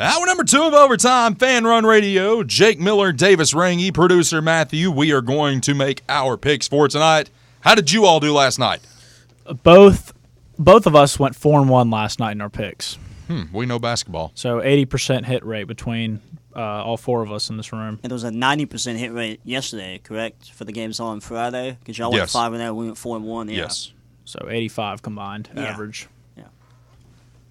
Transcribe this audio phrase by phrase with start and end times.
[0.00, 2.44] Hour number two of Overtime Fan Run Radio.
[2.44, 4.92] Jake Miller, Davis Rangy, producer Matthew.
[4.92, 7.30] We are going to make our picks for tonight.
[7.62, 8.80] How did you all do last night?
[9.64, 10.12] Both
[10.56, 12.94] both of us went four and one last night in our picks.
[13.26, 14.30] Hmm, we know basketball.
[14.36, 16.20] So eighty percent hit rate between
[16.54, 17.98] uh, all four of us in this room.
[18.00, 21.76] And there was a 90% hit rate yesterday, correct, for the games on Friday?
[21.78, 23.48] Because y'all went 5 and 0, we went 4 and 1.
[23.48, 23.56] Yeah.
[23.58, 23.92] Yes.
[24.24, 25.62] So eighty five combined Yeah.
[25.64, 26.06] average.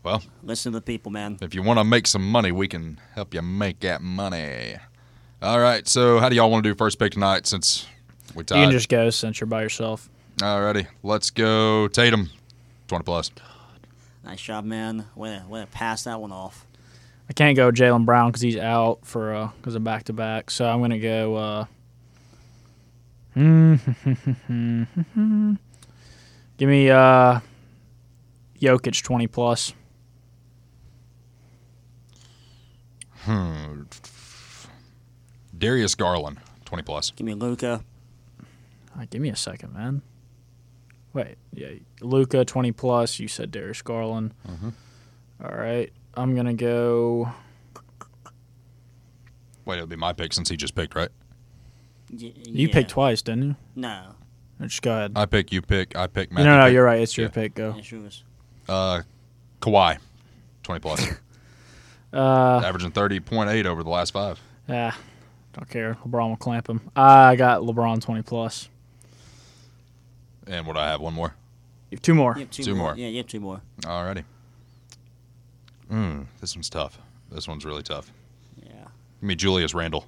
[0.07, 1.37] Well, Listen to the people, man.
[1.41, 4.77] if you want to make some money, we can help you make that money.
[5.41, 5.85] All right.
[5.85, 7.85] So, how do y'all want to do first pick tonight since
[8.33, 10.09] we You can just go since you're by yourself.
[10.41, 10.87] All righty.
[11.03, 12.29] Let's go Tatum.
[12.87, 13.31] 20 plus.
[14.23, 15.07] Nice job, man.
[15.13, 16.65] Way to, way to pass that one off.
[17.29, 20.49] I can't go Jaylen Brown because he's out for because of back to back.
[20.51, 21.35] So I'm gonna go.
[21.35, 21.65] Uh,
[26.57, 27.41] give me uh,
[28.61, 29.73] Jokic twenty plus.
[33.27, 33.83] Hmm.
[35.57, 36.37] Darius Garland.
[36.65, 37.11] 20 plus.
[37.11, 37.83] Give me Luka.
[38.97, 40.01] Uh, give me a second, man.
[41.13, 41.69] Wait, yeah,
[42.01, 43.19] Luka twenty plus.
[43.19, 44.33] You said Darius Garland.
[45.43, 47.31] All right, I'm gonna go.
[49.65, 51.09] Wait, it'll be my pick since he just picked, right?
[52.11, 53.55] Y- You picked twice, didn't you?
[53.75, 54.15] No.
[54.61, 55.13] Just go ahead.
[55.15, 56.51] I pick, you pick, I pick, no, Matthew.
[56.51, 56.73] no, pick.
[56.73, 57.01] you're right.
[57.01, 57.31] It's your Yeah.
[57.31, 57.55] pick.
[57.55, 57.73] Go.
[57.75, 58.09] Yeah, sure.
[58.69, 59.01] Uh,
[59.61, 59.97] Kawhi.
[60.63, 61.05] 20 plus.
[62.13, 64.39] Uh, Averaging 30.8 over the last five.
[64.67, 64.93] Yeah,
[65.53, 65.97] don't care.
[66.05, 66.81] LeBron will clamp him.
[66.95, 68.69] I got LeBron twenty plus.
[70.45, 71.33] And would I have one more?
[71.89, 72.33] You have Two more.
[72.35, 72.89] You have two, Two more.
[72.89, 72.97] more.
[72.97, 73.61] Yeah, you have two more.
[73.81, 74.23] Alrighty.
[75.89, 76.23] Hmm.
[76.41, 76.99] This one's tough.
[77.31, 78.11] This one's really tough.
[78.61, 78.71] Yeah.
[79.21, 80.05] Give me Julius Randle.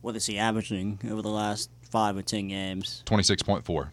[0.00, 3.02] What is he averaging over the last five or ten games?
[3.06, 3.88] 26.4.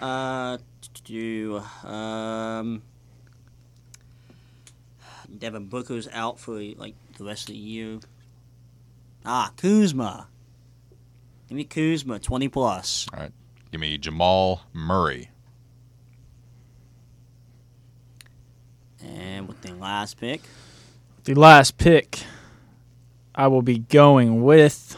[0.00, 0.58] Uh,
[1.04, 2.82] do um,
[5.38, 7.98] Devin Booker's out for like the rest of the year.
[9.24, 10.28] Ah, Kuzma.
[11.48, 13.06] Give me Kuzma, twenty plus.
[13.12, 13.32] All right.
[13.70, 15.30] Give me Jamal Murray.
[19.02, 20.40] And with the last pick,
[21.24, 22.20] The last pick,
[23.34, 24.96] I will be going with.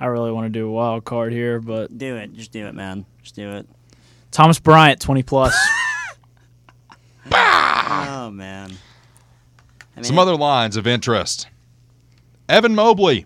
[0.00, 2.32] I really want to do a wild card here, but do it.
[2.32, 3.06] Just do it, man.
[3.22, 3.68] Just do it.
[4.32, 5.54] Thomas Bryant twenty plus.
[8.14, 8.72] Oh man.
[9.96, 11.46] I mean, Some other lines of interest.
[12.48, 13.24] Evan Mobley,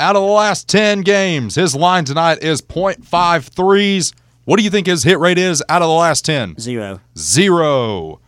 [0.00, 4.14] out of the last 10 games, his line tonight is 0.5 threes.
[4.44, 6.58] What do you think his hit rate is out of the last 10?
[6.58, 7.00] zero.
[7.16, 8.20] Zero.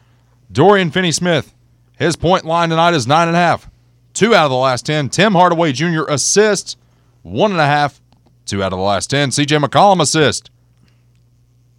[0.53, 1.55] Dorian Finney Smith,
[1.99, 3.69] his point line tonight is 9.5.
[4.13, 5.09] Two out of the last 10.
[5.09, 6.03] Tim Hardaway Jr.
[6.09, 6.77] assists,
[7.25, 8.01] 1.5.
[8.47, 9.31] Two out of the last 10.
[9.31, 10.51] CJ McCollum assist,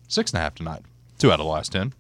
[0.10, 0.82] 6.5 tonight.
[1.20, 1.94] Two out of the last 10.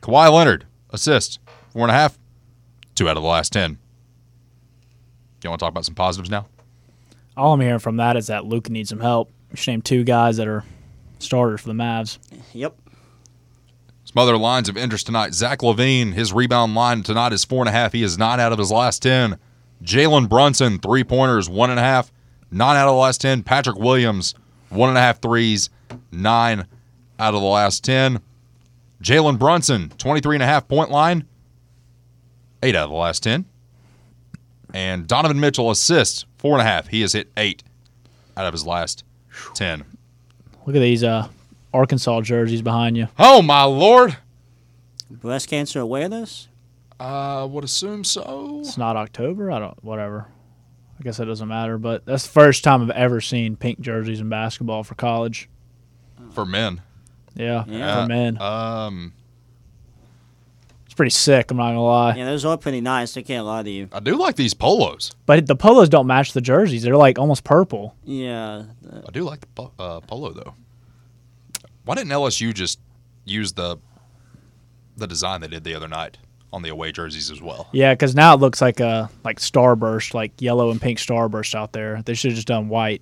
[0.00, 1.38] Kawhi Leonard assist,
[1.70, 2.18] four and a half,
[2.94, 3.78] two out of the last 10.
[5.42, 6.46] You want to talk about some positives now?
[7.36, 9.30] All I'm hearing from that is that Luka needs some help.
[9.54, 10.64] Just name two guys that are
[11.18, 12.18] starters for the Mavs.
[12.52, 12.76] Yep.
[14.04, 15.32] Some other lines of interest tonight.
[15.34, 17.92] Zach LaVine, his rebound line tonight is four and a half.
[17.92, 19.38] He is nine out of his last ten.
[19.82, 22.12] Jalen Brunson, three pointers, one and a half,
[22.50, 23.42] nine out of the last ten.
[23.42, 24.34] Patrick Williams,
[24.68, 25.70] one and a half threes,
[26.10, 26.66] nine
[27.18, 28.20] out of the last ten.
[29.02, 31.26] Jalen Brunson, 23 and a half point line,
[32.62, 33.44] eight out of the last ten.
[34.72, 36.86] And Donovan Mitchell assists, four and a half.
[36.88, 37.62] He has hit eight
[38.36, 39.04] out of his last
[39.54, 39.84] ten.
[40.64, 41.28] Look at these uh,
[41.74, 43.08] Arkansas jerseys behind you.
[43.18, 44.16] Oh my lord!
[45.10, 46.48] Breast cancer awareness.
[47.00, 48.60] I would assume so.
[48.60, 49.50] It's not October.
[49.50, 49.82] I don't.
[49.82, 50.28] Whatever.
[50.98, 51.76] I guess it doesn't matter.
[51.76, 55.48] But that's the first time I've ever seen pink jerseys in basketball for college.
[56.30, 56.80] For men.
[57.34, 58.02] Yeah, Yeah.
[58.02, 58.40] for men.
[58.40, 59.12] Um,
[60.84, 61.50] It's pretty sick.
[61.50, 62.14] I'm not gonna lie.
[62.16, 63.16] Yeah, those are pretty nice.
[63.16, 63.88] I can't lie to you.
[63.92, 65.12] I do like these polos.
[65.24, 66.82] But the polos don't match the jerseys.
[66.82, 67.94] They're like almost purple.
[68.04, 68.64] Yeah.
[69.06, 70.54] I do like the po- uh, polo though.
[71.86, 72.78] Why didn't LSU just
[73.24, 73.78] use the
[74.98, 76.18] the design they did the other night
[76.52, 77.68] on the away jerseys as well?
[77.72, 81.72] Yeah, because now it looks like a like starburst, like yellow and pink starburst out
[81.72, 82.02] there.
[82.02, 83.00] They should have just done white,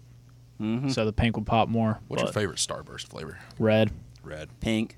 [0.61, 0.93] mhm.
[0.94, 1.99] so the pink would pop more.
[2.06, 3.38] What's your favorite Starburst flavor?
[3.59, 3.91] Red.
[4.22, 4.49] Red.
[4.61, 4.96] Pink.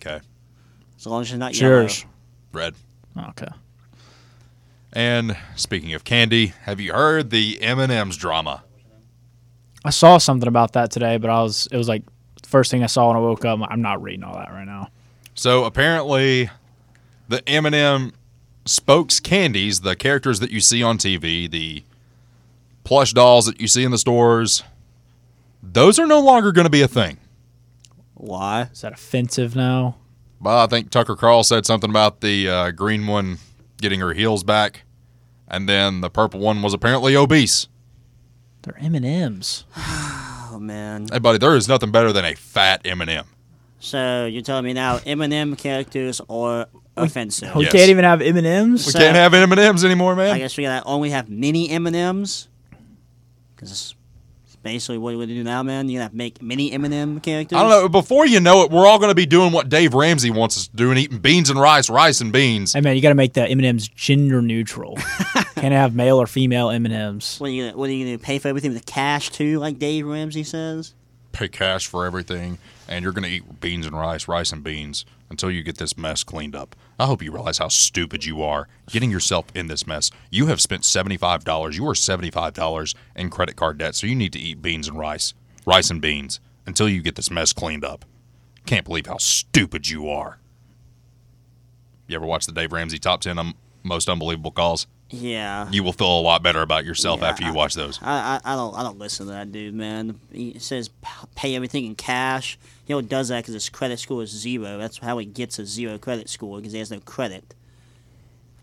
[0.00, 0.20] Okay.
[0.96, 2.04] As long as it's not Cheers.
[2.52, 2.74] Red.
[3.16, 3.48] Okay.
[4.92, 8.64] And speaking of candy, have you heard the M&M's drama?
[9.84, 12.02] I saw something about that today, but I was it was like
[12.42, 13.60] the first thing I saw when I woke up.
[13.68, 14.88] I'm not reading all that right now.
[15.34, 16.50] So apparently,
[17.28, 18.12] the M&M
[18.64, 21.84] spokes candies, the characters that you see on TV, the
[22.82, 24.62] plush dolls that you see in the stores,
[25.62, 27.18] those are no longer going to be a thing.
[28.18, 28.62] Why?
[28.72, 29.96] Is that offensive now?
[30.40, 33.38] Well, I think Tucker Carl said something about the uh, green one
[33.80, 34.82] getting her heels back,
[35.48, 37.68] and then the purple one was apparently obese.
[38.62, 39.64] They're M and M's.
[40.50, 41.06] Oh man.
[41.12, 43.26] Hey, buddy, there is nothing better than a fat M&M.
[43.80, 46.66] So you're telling me now M&M characters are
[46.96, 47.54] offensive?
[47.54, 47.72] We Yes.
[47.72, 48.86] can't even have M and M's.
[48.86, 50.30] We So- can't have M&Ms anymore, man.
[50.34, 52.48] I guess we gotta only have mini M&Ms.
[53.54, 53.94] Because
[54.62, 55.88] basically what we're gonna do now, man.
[55.88, 57.56] You're gonna have to make mini M&M characters.
[57.56, 57.88] I don't know.
[57.88, 60.68] Before you know it, we're all going to be doing what Dave Ramsey wants us
[60.68, 62.72] to do and eating beans and rice, rice and beans.
[62.72, 64.96] Hey man, you got to make the M and M's gender neutral.
[65.54, 67.38] can't have male or female M and M's.
[67.38, 68.22] What are you gonna What are you gonna do?
[68.22, 70.94] Pay for everything with cash too, like Dave Ramsey says?
[71.32, 72.58] Pay cash for everything,
[72.88, 75.96] and you're going to eat beans and rice, rice and beans until you get this
[75.96, 76.74] mess cleaned up.
[76.98, 80.10] I hope you realize how stupid you are getting yourself in this mess.
[80.30, 81.74] You have spent $75.
[81.74, 85.34] You are $75 in credit card debt, so you need to eat beans and rice,
[85.66, 88.04] rice and beans until you get this mess cleaned up.
[88.66, 90.38] Can't believe how stupid you are.
[92.06, 94.86] You ever watch the Dave Ramsey top 10 um, most unbelievable calls?
[95.10, 95.68] Yeah.
[95.70, 97.98] You will feel a lot better about yourself Yeah, after you watch those.
[98.02, 100.20] I, I, I don't I don't listen to that dude, man.
[100.32, 100.90] He says
[101.34, 102.58] pay everything in cash.
[102.84, 104.76] He only does that because his credit score is zero.
[104.78, 107.54] That's how he gets a zero credit score because he has no credit.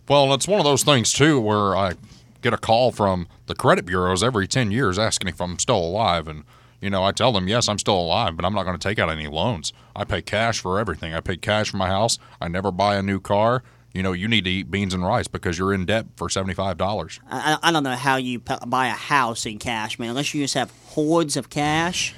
[0.07, 1.94] Well, it's one of those things too where I
[2.42, 6.27] get a call from the credit bureaus every 10 years asking if I'm still alive
[6.27, 6.44] and
[6.81, 9.00] you know, I tell them, "Yes, I'm still alive, but I'm not going to take
[9.00, 9.74] out any loans.
[9.95, 11.15] I pay cash for everything.
[11.15, 12.19] I pay cash for my house.
[12.39, 13.63] I never buy a new car.
[13.95, 17.19] You know, you need to eat beans and rice because you're in debt for $75."
[17.30, 20.09] I, I I don't know how you p- buy a house in cash, man.
[20.09, 22.13] Unless you just have hordes of cash.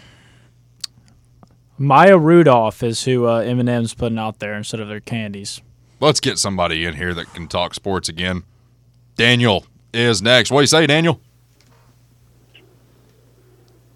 [1.77, 5.62] Maya Rudolph is who uh, M and M's putting out there instead of their candies.
[6.00, 8.44] Let's get somebody in here that can talk sports again.
[9.15, 10.50] Daniel is next.
[10.50, 11.21] What do you say, Daniel?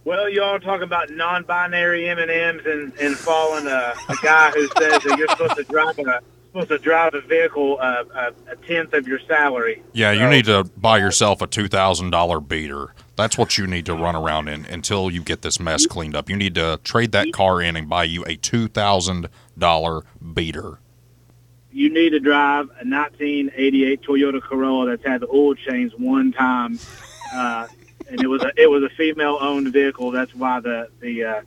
[0.03, 4.51] Well, you all talk about non-binary M and M's and and following a, a guy
[4.51, 8.51] who says that you're supposed to drive a supposed to drive a vehicle uh, a,
[8.51, 9.81] a tenth of your salary.
[9.93, 12.93] Yeah, you So- need to buy yourself a two thousand dollar beater.
[13.15, 16.29] That's what you need to run around in until you get this mess cleaned up.
[16.29, 20.01] You need to trade that car in and buy you a two thousand dollar
[20.33, 20.79] beater.
[21.73, 26.77] You need to drive a 1988 Toyota Corolla that's had the oil change one time,
[27.33, 27.67] uh,
[28.09, 30.11] and it was a it was a female-owned vehicle.
[30.11, 31.41] That's why the the uh,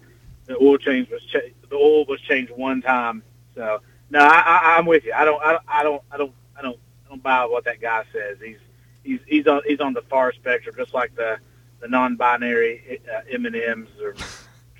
[0.46, 3.22] the oil change was cha- the oil was changed one time.
[3.54, 3.80] So
[4.10, 5.12] no, I, I, I'm with you.
[5.14, 7.80] I don't I, don't- I don't I don't I don't I don't buy what that
[7.80, 8.38] guy says.
[8.44, 8.58] He's
[9.02, 11.38] he's he's on he's on the far spectrum, just like the
[11.80, 14.14] the non-binary uh, M and M's or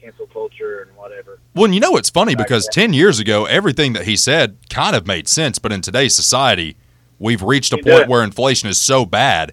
[0.00, 1.38] cancel culture and whatever.
[1.54, 2.72] Well, and you know it's funny because Right.
[2.74, 6.76] ten years ago, everything that he said kind of made sense, but in today's society,
[7.18, 9.52] we've reached a You point where inflation is so bad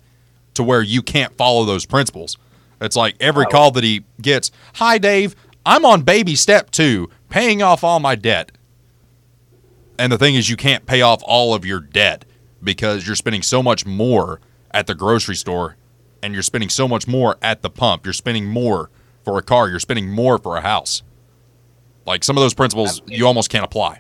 [0.54, 2.38] to where you can't follow those principles.
[2.82, 3.50] It's like every Oh.
[3.50, 5.36] call that he gets, "Hi, Dave.
[5.66, 8.52] I'm on baby step two, paying off all my debt."
[9.98, 12.26] And the thing is, you can't pay off all of your debt
[12.64, 14.40] because you're spending so much more
[14.72, 15.76] at the grocery store
[16.24, 18.06] and you're spending so much more at the pump.
[18.06, 18.90] You're spending more
[19.24, 19.70] for a car.
[19.70, 21.04] You're spending more for a house.
[22.06, 24.00] Like some of those principles, you almost can't apply.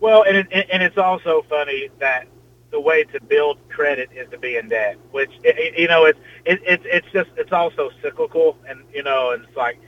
[0.00, 2.26] Well, and it, and it's also funny that
[2.70, 5.30] the way to build credit is to be in debt, which
[5.76, 9.56] you know it's it, it's it's just it's also cyclical, and you know and it's
[9.56, 9.80] like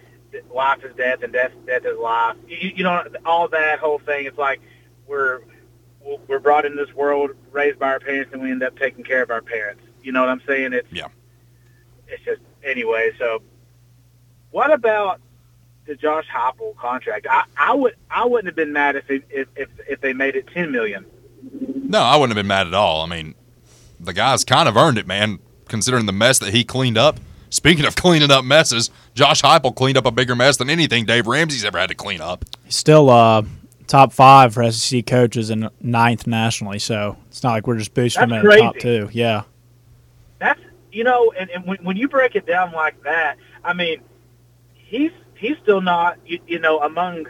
[0.55, 2.37] life is death and death death is life.
[2.49, 4.25] You, you know all that whole thing.
[4.25, 4.61] It's like
[5.07, 5.41] we're
[6.29, 9.23] we're brought in this world, raised by our parents, and we end up taking care
[9.23, 9.83] of our parents.
[10.03, 10.73] You know what I'm saying?
[10.73, 11.09] It's Yeah.
[12.09, 13.11] It's just anyway.
[13.19, 13.43] So,
[14.51, 15.21] what about
[15.87, 17.27] the Josh Heupel contract?
[17.29, 20.37] I, I would I wouldn't have been mad if it, if, if if they made
[20.37, 21.05] it ten million.
[21.89, 23.03] No, I wouldn't have been mad at all.
[23.03, 23.35] I mean,
[23.99, 27.19] the guy's kind of earned it, man, considering the mess that he cleaned up.
[27.51, 31.27] Speaking of cleaning up messes, Josh Heupel cleaned up a bigger mess than anything Dave
[31.27, 32.45] Ramsey's ever had to clean up.
[32.65, 33.43] He's still uh,
[33.87, 36.79] top five for SEC coaches and ninth nationally.
[36.79, 39.09] So it's not like we're just boosting him That's in the top two.
[39.13, 39.43] Yeah.
[40.39, 40.61] That's
[40.93, 44.01] you know, and, and when, when you break it down like that, I mean,
[44.75, 47.27] he's he's still not you, you know among.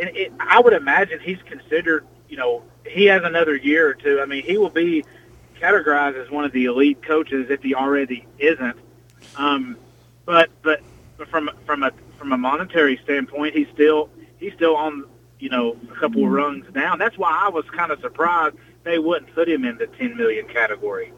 [0.00, 2.06] And it, I would imagine he's considered.
[2.28, 4.20] You know, he has another year or two.
[4.20, 5.04] I mean, he will be
[5.60, 8.76] categorized as one of the elite coaches if he already isn't.
[9.36, 9.76] Um,
[10.24, 10.80] but but
[11.16, 15.04] but from from a from a monetary standpoint, he's still he's still on
[15.38, 16.98] you know a couple of rungs down.
[16.98, 20.46] That's why I was kind of surprised they wouldn't put him in the ten million
[20.48, 21.12] category.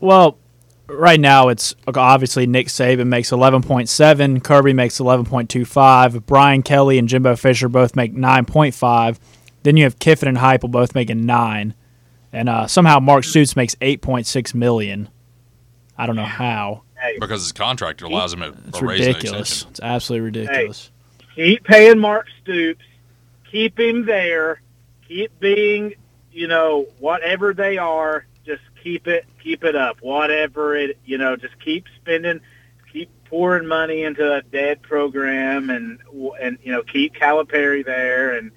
[0.00, 0.38] Well,
[0.86, 7.36] right now it's obviously Nick Saban makes 11.7, Kirby makes 11.25, Brian Kelly and Jimbo
[7.36, 9.18] Fisher both make 9.5.
[9.62, 11.74] Then you have Kiffin and Heupel both making 9.
[12.32, 15.08] And uh, somehow Mark Stoops makes 8.6 million.
[15.98, 16.82] I don't know how.
[17.00, 17.16] Hey.
[17.18, 19.40] because his contract allows him to It's raise an ridiculous.
[19.50, 19.70] extension.
[19.70, 20.90] It's absolutely ridiculous.
[21.34, 22.84] keep paying Mark Stoops,
[23.50, 24.60] keep him there,
[25.08, 25.94] keep being,
[26.32, 29.98] you know, whatever they are, just keep it, keep it up.
[30.02, 32.40] Whatever it, you know, just keep spending,
[32.92, 35.98] keep pouring money into a dead program, and
[36.40, 38.50] and you know, keep Calipari there, and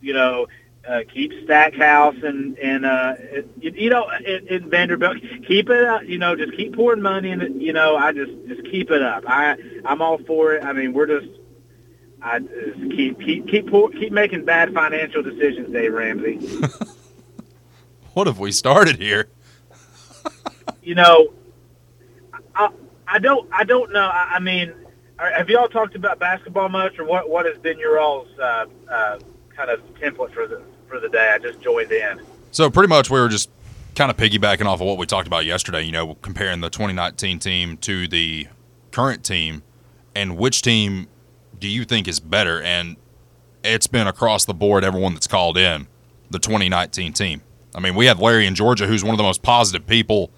[0.00, 0.46] you know.
[0.88, 3.14] Uh, keep Stackhouse and and uh,
[3.60, 5.18] you, you know in, in Vanderbilt.
[5.46, 6.04] Keep it up.
[6.04, 7.52] You know, just keep pouring money in it.
[7.52, 9.24] You know, I just just keep it up.
[9.26, 10.64] I I'm all for it.
[10.64, 11.38] I mean, we're just
[12.22, 16.40] I just keep keep keep pour, keep making bad financial decisions, Dave Ramsey.
[18.12, 19.28] What have we started here?
[20.82, 21.34] You know,
[22.54, 22.70] I
[23.06, 24.08] I don't I don't know.
[24.08, 24.72] I, I mean,
[25.18, 27.28] have y'all talked about basketball much, or what?
[27.28, 29.18] What has been your all's uh, uh,
[29.56, 31.32] kind of template for the for the day?
[31.34, 32.20] I just joined in.
[32.50, 33.48] So pretty much we were just
[33.94, 37.38] kind of piggybacking off of what we talked about yesterday, you know, comparing the 2019
[37.38, 38.46] team to the
[38.92, 39.62] current team
[40.14, 41.06] and which team
[41.58, 42.96] do you think is better and
[43.62, 45.86] it's been across the board everyone that's called in
[46.30, 47.42] the 2019 team.
[47.74, 50.30] I mean, we have Larry in Georgia who's one of the most positive people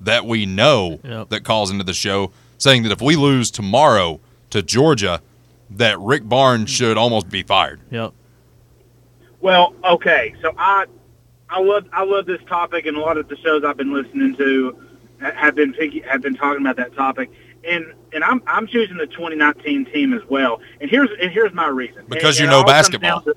[0.00, 1.28] that we know Yep.
[1.28, 4.18] that calls into the show saying that if we lose tomorrow
[4.50, 5.20] to Georgia
[5.70, 7.80] that Rick Barnes should almost be fired.
[7.90, 8.12] Yep.
[9.40, 10.86] Well, okay, so I
[11.48, 14.36] I love I love this topic, and a lot of the shows I've been listening
[14.36, 14.76] to
[15.20, 15.74] have been
[16.06, 17.30] have been talking about that topic,
[17.68, 20.60] and and I'm I'm choosing the 2019 team as well.
[20.80, 23.22] And here's and here's my reason Because And- you and know basketball.
[23.22, 23.36] to-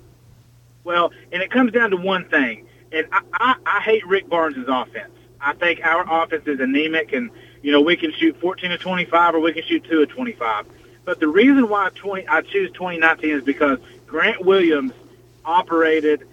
[0.83, 4.57] well, and it comes down to one thing, and I, I, I hate Rick Barnes'
[4.67, 5.11] offense.
[5.39, 7.29] I think our offense is anemic, and
[7.61, 10.65] you know we can shoot 14 to 25, or we can shoot two to 25.
[11.05, 14.91] But the reason why 20, I choose 2019 is because Grant Williams
[15.45, 16.27] operated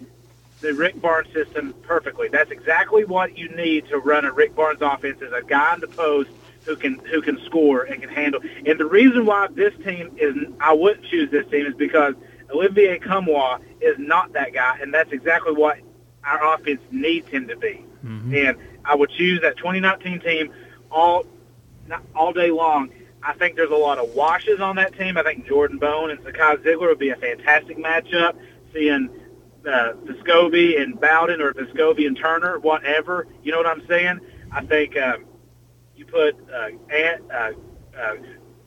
[0.60, 2.28] the Rick Barnes system perfectly.
[2.28, 5.80] That's exactly what you need to run a Rick Barnes offense is a guy in
[5.80, 6.30] the post
[6.64, 8.40] who can who can score and can handle.
[8.66, 12.14] And the reason why this team is I wouldn't choose this team is because
[12.50, 15.78] Olivier Nkamhoua is not that guy, and that's exactly what
[16.24, 17.84] our offense needs him to be.
[18.04, 18.34] Mm-hmm.
[18.34, 20.52] And I would choose that 2019 team
[20.90, 21.24] all
[21.86, 22.90] not all day long.
[23.22, 25.18] I think there's a lot of washes on that team.
[25.18, 28.34] I think Jordan Bone and Zakai Zeigler would be a fantastic matchup.
[28.72, 29.10] Seeing
[29.66, 33.26] uh, Vescovi and Bowden or Vescovi and Turner, whatever.
[33.42, 34.20] You know what I'm saying?
[34.52, 35.24] I think um,
[35.96, 37.52] you put uh, Ant, uh,
[37.98, 38.14] uh,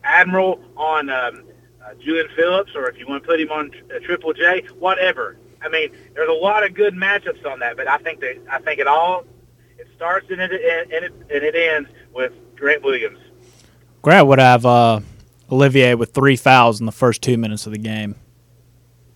[0.04, 1.44] Admiral on um,
[1.84, 5.36] uh, Julian Phillips, or if you want to put him on uh, Triple J, whatever.
[5.62, 8.60] I mean, there's a lot of good matchups on that, but I think that I
[8.60, 9.24] think it all
[9.78, 13.18] it starts and it and it, and it ends with Grant Williams.
[14.02, 15.00] Grant would have uh,
[15.50, 18.14] Olivier with three fouls in the first two minutes of the game.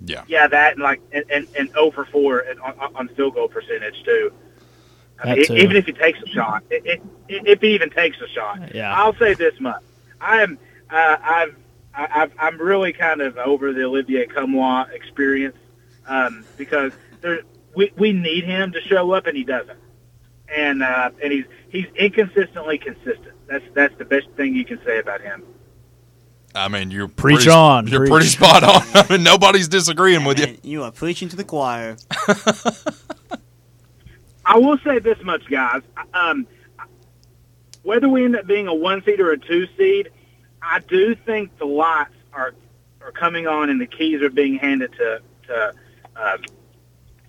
[0.01, 0.25] Yeah.
[0.29, 4.03] Yeah, that and like and and, and over four and on, on field goal percentage
[4.05, 4.33] too.
[5.21, 5.55] I mean, That too.
[5.57, 8.95] even if he takes a shot, it, it, if he even takes a shot, Yeah.
[8.97, 9.83] I'll say this much:
[10.21, 10.59] I am,
[10.91, 11.57] uh, I've,
[11.95, 15.57] I- I've, I'm really kind of over the Olivier Nkamhoua experience
[16.07, 17.41] um, because there,
[17.75, 19.79] we we need him to show up and he doesn't,
[20.57, 23.35] and uh, and he's he's inconsistently consistent.
[23.49, 25.43] That's that's the best thing you can say about him.
[26.59, 28.11] I mean, you're Preach pretty, on, You're preach.
[28.11, 28.83] pretty spot on.
[28.95, 30.47] I mean, nobody's disagreeing with you.
[30.47, 31.97] Man, you are preaching to the choir.
[34.45, 35.83] I will say this much, guys.
[36.15, 36.47] Um,
[37.83, 40.11] whether we end up being a one seed or a two seed,
[40.63, 42.55] I do think the lights are
[43.01, 45.73] are coming on and the keys are being handed to to
[46.17, 46.43] um,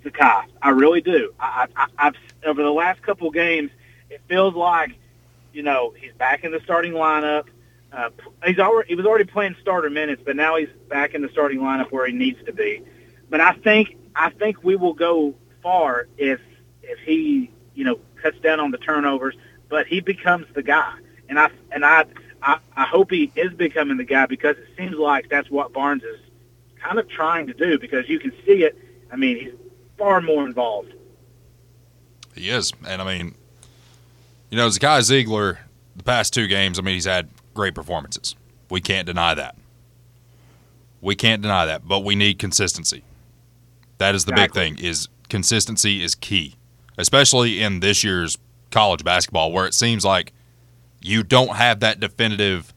[0.04, 0.46] to Kai.
[0.62, 1.34] I really do.
[1.40, 3.70] I, I, I've over the last couple games,
[4.10, 4.98] it feels like
[5.54, 7.46] you know he's back in the starting lineup.
[7.92, 8.10] Uh,
[8.46, 11.60] he's already he was already playing starter minutes, but now he's back in the starting
[11.60, 12.84] lineup where he needs to be.
[13.30, 16.40] But I think I think we will go far if
[16.84, 19.36] if he you know cuts down on the turnovers,
[19.70, 20.94] but he becomes the guy.
[21.30, 22.06] And I and I
[22.42, 26.04] I, I hope he is becoming the guy because it seems like that's what Barnes
[26.04, 26.20] is
[26.82, 28.78] kind of trying to do because you can see it.
[29.12, 29.54] I mean, he's
[29.98, 30.94] far more involved.
[32.36, 33.36] He is, and I mean,
[34.50, 35.58] you know, Zakai Zeigler,
[35.96, 38.38] the past two games, I mean, he's had great performances.
[38.70, 39.54] We can't deny that.
[41.02, 43.04] We can't deny that, but we need consistency.
[43.98, 44.70] That is the Exactly.
[44.70, 44.86] big thing.
[44.86, 46.56] Is consistency is key,
[46.98, 48.38] especially in this year's
[48.72, 50.32] college basketball, where it seems like
[51.02, 52.74] you don't have that definitive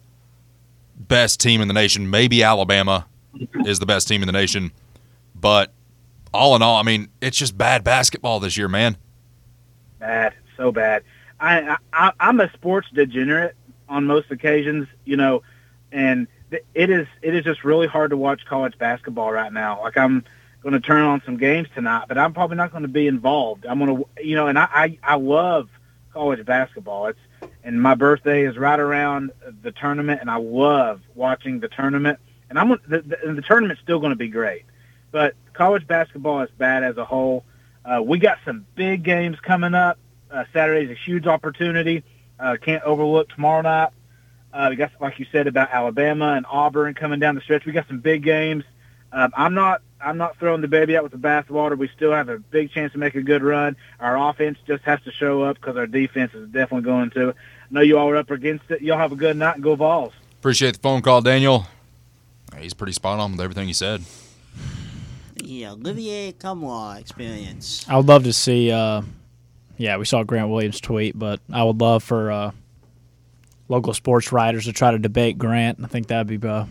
[0.99, 2.11] best team in the nation.
[2.11, 3.07] Maybe Alabama
[3.65, 4.73] is the best team in the nation,
[5.37, 5.73] but
[6.35, 8.97] all in all, I mean, it's just bad basketball this year, man.
[10.01, 11.05] bad, so bad.
[11.39, 13.55] I, I I'm a sports degenerate
[13.93, 15.43] on most occasions, you know,
[15.93, 19.83] and th- it is it is just really hard to watch college basketball right now.
[19.83, 20.25] Like I'm
[20.63, 23.67] going to turn on some games tonight, but I'm probably not going to be involved.
[23.67, 25.69] I'm going to, you know, and I, I I love
[26.13, 27.09] college basketball.
[27.09, 27.19] It's
[27.63, 29.33] and my birthday is right around
[29.63, 32.19] the tournament, and I love watching the tournament.
[32.49, 34.65] And I'm the, the, the tournament's still going to be great,
[35.11, 37.45] but college basketball is bad as a whole.
[37.85, 39.99] Uh, we got some big games coming up.
[40.31, 42.05] Uh, Saturday's a huge opportunity.
[42.43, 43.91] Uh, can't overlook tomorrow night.
[44.53, 47.65] Uh, we got, like you said, about Alabama and Auburn coming down the stretch.
[47.65, 48.65] We got some big games.
[49.13, 51.79] Um, I'm not I'm not throwing the baby out with the bathwater.
[51.79, 53.77] We still have a big chance to make a good run.
[54.01, 57.31] Our offense just has to show up because our defense is definitely going to.
[57.31, 57.35] I
[57.71, 58.83] know you all are up against it.
[58.83, 60.13] Y'all have a good night and go Vols.
[60.41, 61.67] Appreciate the phone call, Daniel.
[62.59, 64.03] He's pretty spot on with everything he said.
[65.37, 67.87] The Olivier Nkamhoua experience.
[67.89, 68.73] I would love to see.
[68.73, 69.03] Uh,
[69.83, 72.51] yeah, we saw Grant Williams tweet, but I would love for uh,
[73.69, 75.79] local sports writers to try to debate Grant.
[75.83, 76.67] I think that'd be uh,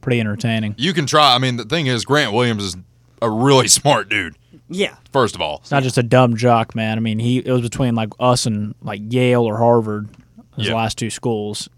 [0.00, 0.74] pretty entertaining.
[0.78, 1.34] You can try.
[1.34, 2.76] I mean, the thing is, Grant Williams is
[3.20, 4.36] a really smart dude.
[4.68, 4.94] Yeah.
[5.12, 6.96] First of all, It's not just a dumb jock, man.
[6.96, 10.08] I mean, he it was between like us and like Yale or Harvard,
[10.56, 10.74] his Yeah.
[10.76, 11.68] last two schools,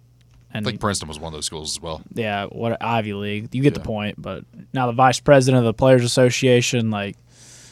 [0.50, 2.02] And I and think Princeton was one of those schools as well.
[2.12, 3.48] yeah, what Ivy League.
[3.54, 4.20] You get the point.
[4.22, 7.16] But now the vice president of the Players Association, like,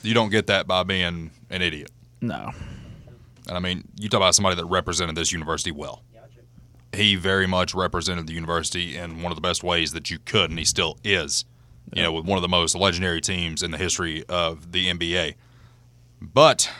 [0.03, 1.91] You don't get that by being an idiot.
[2.21, 2.51] no,
[3.49, 6.03] And I mean, you talk about somebody that represented this university well.
[6.95, 10.51] He very much represented the university in one of the best ways that you could,
[10.51, 11.45] and he still is.
[11.95, 15.35] You know, with one of the most legendary teams in the history of the NBA.
[16.21, 16.71] But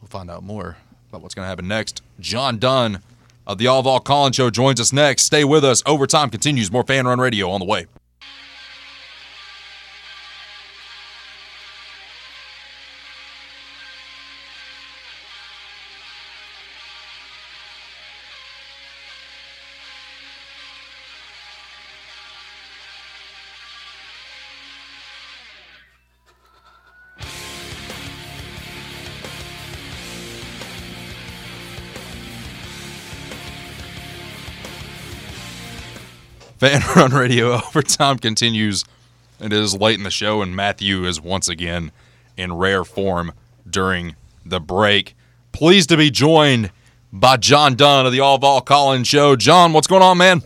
[0.00, 0.76] we'll find out more
[1.08, 2.02] about what's going to happen next.
[2.20, 3.00] John Dunn
[3.46, 5.22] of the All Vol Collins Show joins us next.
[5.22, 5.82] Stay with us.
[5.86, 6.70] Overtime continues.
[6.70, 7.86] More Fan Run Radio on the way.
[36.58, 38.84] Fan Run Radio overtime continues.
[39.40, 41.92] It is late in the show, and Matthew is once again
[42.36, 43.32] in rare form
[43.68, 45.14] during the break.
[45.52, 46.72] Pleased to be joined
[47.12, 49.36] by John Dunn of the All Vol Collins Show.
[49.36, 50.42] John, what's going on, man?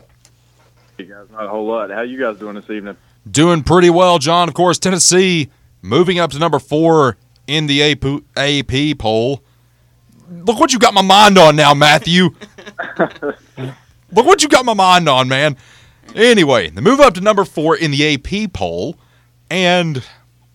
[0.99, 1.91] Hey guys, not a whole lot.
[1.91, 2.97] How you guys doing this evening?
[3.31, 4.49] Doing pretty well, John.
[4.49, 5.49] Of course, Tennessee
[5.81, 8.05] moving up to number four in the AP,
[8.37, 9.43] AP poll.
[10.31, 12.31] Look what you got my mind on now, Matthew.
[14.13, 15.57] Look what you got my mind on, man.
[16.15, 18.97] Anyway, the move up to number four in the AP poll
[19.51, 20.03] and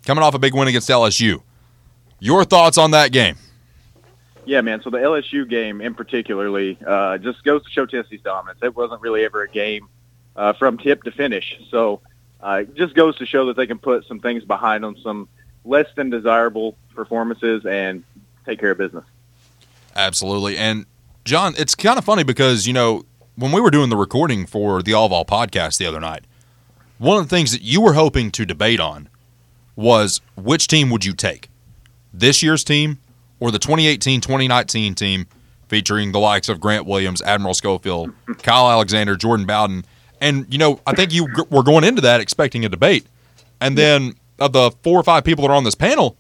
[0.06, 1.41] coming off a big win against LSU.
[2.20, 3.36] Your thoughts on that game?
[4.46, 4.82] Yeah, man.
[4.82, 8.60] So the LSU game, in particularly, uh, just goes to show Tennessee's dominance.
[8.63, 9.89] It wasn't really ever a game
[10.36, 11.60] uh, from tip to finish.
[11.70, 12.02] So
[12.41, 15.28] uh, it just goes to show that they can put some things behind them, some
[15.65, 18.04] less than desirable performances, and
[18.46, 19.04] take care of business.
[19.96, 20.58] Absolutely.
[20.58, 20.86] And
[21.26, 23.04] John, it's kind of funny because, you know,
[23.38, 26.26] when we were doing the recording for the All Vol podcast the other night,
[26.97, 29.10] one of the things that you were hoping to debate on
[29.76, 31.50] was which team would you take?
[32.12, 32.97] This year's team
[33.39, 35.28] or the 2018 2019 team
[35.67, 39.86] featuring the likes of Grant Williams, Admiral Schofield, Kyle Alexander, Jordan Bowden.
[40.19, 43.06] And, you know, I think you were going into that expecting a debate.
[43.62, 46.17] And then of the four or five people that are on this panel,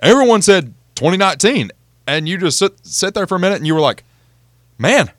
[0.00, 1.72] everyone said 2019.
[2.06, 4.04] And you just sit, sit there for a minute and you were like,
[4.78, 5.10] man,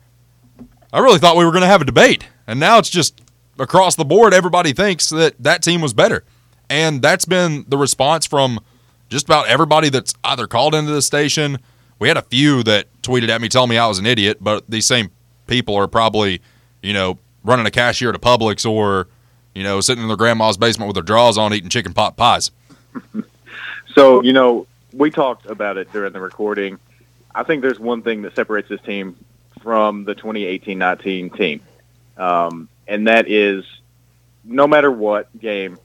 [0.92, 2.26] I really thought we were going to have a debate.
[2.46, 3.20] And now it's just
[3.58, 6.24] across the board, everybody thinks that that team was better.
[6.68, 8.60] And that's been the response from
[9.08, 11.58] just about everybody that's either called into the station.
[11.98, 14.64] We had a few that tweeted at me telling me I was an idiot, but
[14.68, 15.10] these same
[15.46, 16.40] people are probably,
[16.82, 19.08] you know, running a cashier to Publix or,
[19.54, 22.50] you know, sitting in their grandma's basement with their drawers on eating chicken pot pies.
[23.94, 26.78] So, you know, we talked about it during the recording.
[27.34, 29.16] I think there's one thing that separates this team
[29.62, 31.60] from the 2018-19 team,
[32.16, 33.64] um, and that is
[34.44, 35.78] no matter what game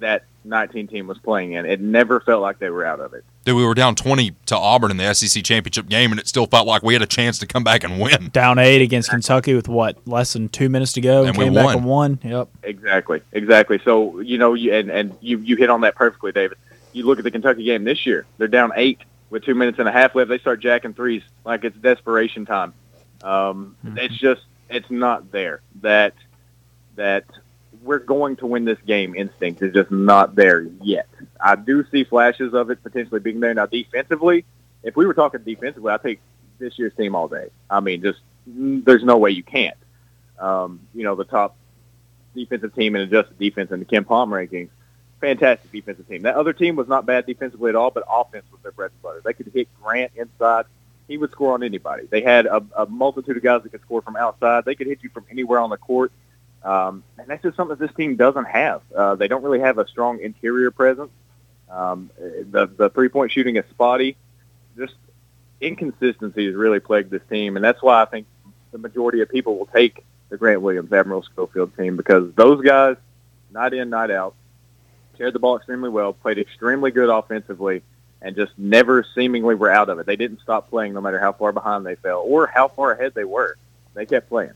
[0.00, 3.24] that 19 team was playing in, it never felt like they were out of it.
[3.44, 6.46] Dude, we were down 20 to Auburn in the SEC championship game, and it still
[6.46, 8.28] felt like we had a chance to come back and win.
[8.32, 11.54] down eight against Kentucky with what less than two minutes to go, And we came
[11.54, 11.76] back won.
[11.76, 12.18] and won.
[12.22, 12.48] Yep.
[12.62, 13.80] Exactly, exactly.
[13.84, 16.58] So you know, you, and and you you hit on that perfectly, David.
[16.92, 19.88] You look at the Kentucky game this year; they're down eight with two minutes and
[19.88, 20.28] a half left.
[20.28, 22.74] They start jacking threes like it's desperation time.
[23.22, 25.60] Um, It's just it's not there.
[25.82, 26.14] That
[26.96, 27.24] that
[27.82, 31.08] we're going to win this game instinct is just not there yet.
[31.40, 34.44] I do see flashes of it potentially being there now defensively.
[34.82, 36.20] If we were talking defensively, I take
[36.58, 37.48] this year's team all day.
[37.68, 39.76] I mean, just mm, there's no way you can't.
[40.38, 41.56] Um, you know, the top
[42.34, 44.70] defensive team and adjusted defense in the KenPom rankings.
[45.20, 46.22] Fantastic defensive team.
[46.22, 49.02] That other team was not bad defensively at all, but offense was their bread and
[49.02, 49.20] butter.
[49.24, 50.64] They could hit Grant inside.
[51.10, 52.06] He would score on anybody.
[52.08, 54.64] They had a, a multitude of guys that could score from outside.
[54.64, 56.12] They could hit you from anywhere on the court.
[56.62, 58.82] Um, and that's just something that this team doesn't have.
[58.94, 61.10] Uh, they don't really have a strong interior presence.
[61.68, 64.16] Um, the the three point shooting is spotty.
[64.76, 64.94] Just
[65.60, 68.26] inconsistency has really plagued this team, and that's why I think
[68.70, 72.96] the majority of people will take the Grant Williams Admiral Schofield team because those guys,
[73.52, 74.34] night in, night out,
[75.18, 77.82] shared the ball extremely well, played extremely good offensively,
[78.22, 80.06] and just never seemingly were out of it.
[80.06, 83.14] They didn't stop playing no matter how far behind they fell or how far ahead
[83.14, 83.56] they were.
[83.94, 84.52] They kept playing.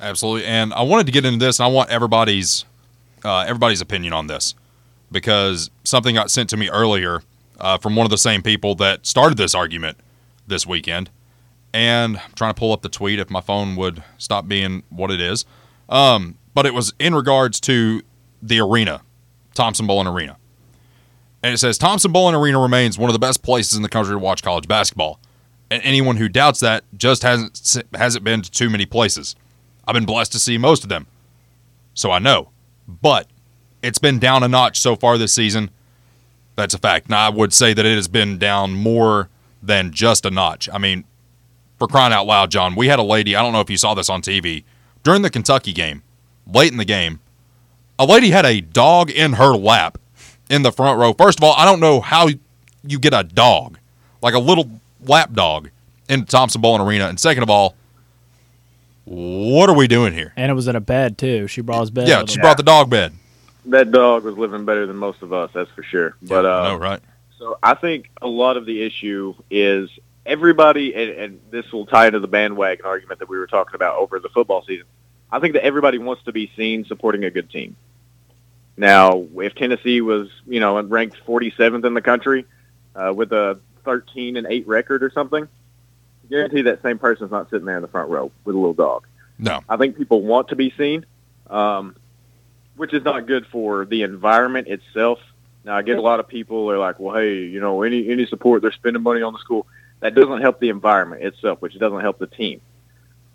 [0.00, 2.64] Absolutely, and I wanted to get into this, and I want everybody's
[3.24, 4.54] uh, everybody's opinion on this
[5.10, 7.22] because something got sent to me earlier
[7.58, 9.96] uh, from one of the same people that started this argument
[10.46, 11.10] this weekend.
[11.72, 15.10] And I'm trying to pull up the tweet if my phone would stop being what
[15.10, 15.44] it is.
[15.88, 18.02] Um, but it was in regards to
[18.42, 19.02] the arena,
[19.54, 20.36] Thompson Boling Arena.
[21.44, 24.14] And it says Thompson Boling Arena remains one of the best places in the country
[24.14, 25.20] to watch college basketball.
[25.70, 29.36] And anyone who doubts that just hasn't hasn't been to too many places.
[29.86, 31.06] I've been blessed to see most of them.
[31.92, 32.48] So I know.
[32.88, 33.28] But
[33.82, 35.68] it's been down a notch so far this season.
[36.56, 37.10] That's a fact.
[37.10, 39.28] Now, I would say that it has been down more
[39.62, 40.70] than just a notch.
[40.72, 41.04] I mean,
[41.78, 43.92] for crying out loud, John, we had a lady, I don't know if you saw
[43.92, 44.64] this on TV,
[45.02, 46.04] during the Kentucky game,
[46.46, 47.20] late in the game,
[47.98, 49.98] a lady had a dog in her lap
[50.48, 51.12] in the front row.
[51.12, 52.28] First of all, I don't know how
[52.82, 53.78] you get a dog,
[54.22, 54.70] like a little
[55.06, 55.70] lap dog,
[56.08, 57.08] in Thompson Boling Arena.
[57.08, 57.74] And second of all,
[59.04, 60.32] what are we doing here?
[60.36, 61.46] And it was in a bed too.
[61.46, 62.08] She brought his bed.
[62.08, 63.12] Yeah, she brought the dog bed.
[63.66, 66.16] That dog was living better than most of us, that's for sure.
[66.22, 67.00] But yeah, uh, no, right?
[67.38, 69.90] So I think a lot of the issue is
[70.26, 73.96] everybody, and, and this will tie into the bandwagon argument that we were talking about
[73.96, 74.86] over the football season.
[75.30, 77.76] I think that everybody wants to be seen supporting a good team.
[78.76, 82.44] Now, if Tennessee was, you know, ranked 47th in the country
[82.94, 87.50] uh, with a 13 and 8 record or something, I guarantee that same person's not
[87.50, 89.06] sitting there in the front row with a little dog.
[89.38, 89.60] No.
[89.68, 91.06] I think people want to be seen,
[91.48, 91.96] um,
[92.76, 95.18] which is not good for the environment itself.
[95.64, 98.26] Now, I get a lot of people are like, well, hey, you know, any any
[98.26, 99.66] support, they're spending money on the school.
[100.00, 102.60] That doesn't help the environment itself, which doesn't help the team.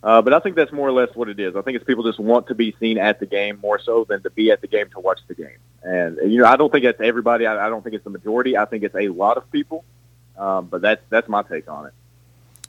[0.01, 1.55] Uh, but I think that's more or less what it is.
[1.57, 4.23] I think it's people just want to be seen at the game more so than
[4.23, 5.57] to be at the game to watch the game.
[5.83, 7.45] And you know, I don't think that's everybody.
[7.45, 8.57] I, I don't think it's the majority.
[8.57, 9.83] I think it's a lot of people.
[10.38, 11.93] Um, but that's that's my take on it.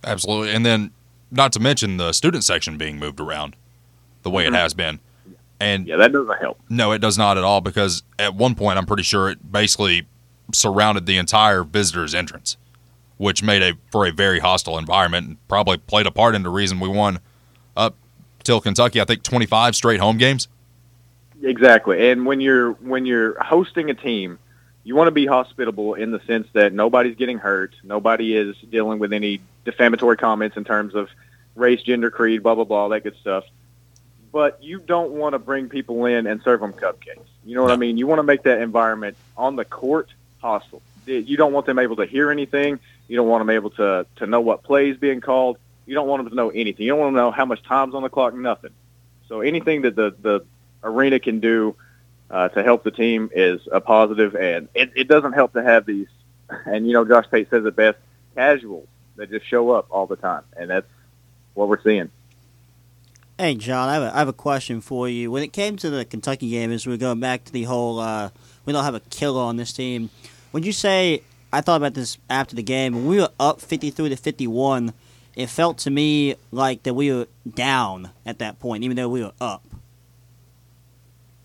[0.03, 0.91] Absolutely, and then
[1.31, 3.55] not to mention the student section being moved around
[4.25, 4.49] the way Mhm.
[4.49, 4.99] it has been.
[5.61, 6.59] And Yeah, that doesn't help.
[6.69, 10.07] no, it does not at all because at one point I'm pretty sure it basically
[10.53, 12.57] surrounded the entire visitors entrance,
[13.21, 16.49] which made a for a very hostile environment and probably played a part in the
[16.49, 17.19] reason we won
[17.77, 17.95] up
[18.43, 18.99] till Kentucky.
[18.99, 20.49] I think 25 straight home games.
[21.43, 22.11] Exactly.
[22.11, 24.39] And when you're when you're hosting a team,
[24.85, 28.99] you want to be hospitable in the sense that nobody's getting hurt, nobody is dealing
[28.99, 31.11] with any defamatory comments in terms of
[31.55, 33.45] race, gender, creed, blah blah blah, that good stuff.
[34.33, 37.27] But you don't want to bring people in and serve them cupcakes.
[37.45, 37.99] You know what I mean?
[37.99, 40.09] You want to make that environment on the court
[40.41, 40.81] hostile.
[41.05, 42.81] You don't want them able to hear anything.
[43.11, 45.59] You don't want them able to to know what plays being called.
[45.85, 46.87] You don't want them to know anything.
[46.87, 48.35] You don't want them to know how much time's on the clock.
[48.35, 48.71] Nothing.
[49.29, 50.47] So anything that the the
[50.85, 51.75] arena can do
[52.31, 55.87] uh, to help the team is a positive, and it, it doesn't help to have
[55.87, 56.07] these.
[56.67, 57.99] And you know, Josh Pate says it best:
[58.37, 60.87] casuals that just show up all the time, and that's
[61.55, 62.11] what we're seeing.
[63.39, 65.33] Hey, John, I have, a, I have a question for you.
[65.33, 68.31] When it came to the Kentucky game, as we're going back to the whole, uh,
[68.67, 70.11] we don't have a killer on this team.
[70.53, 74.09] Would you say, I thought about this after the game, when we were up 53
[74.09, 74.93] to 51,
[75.37, 79.23] it felt to me like that we were down at that point, even though we
[79.23, 79.63] were up.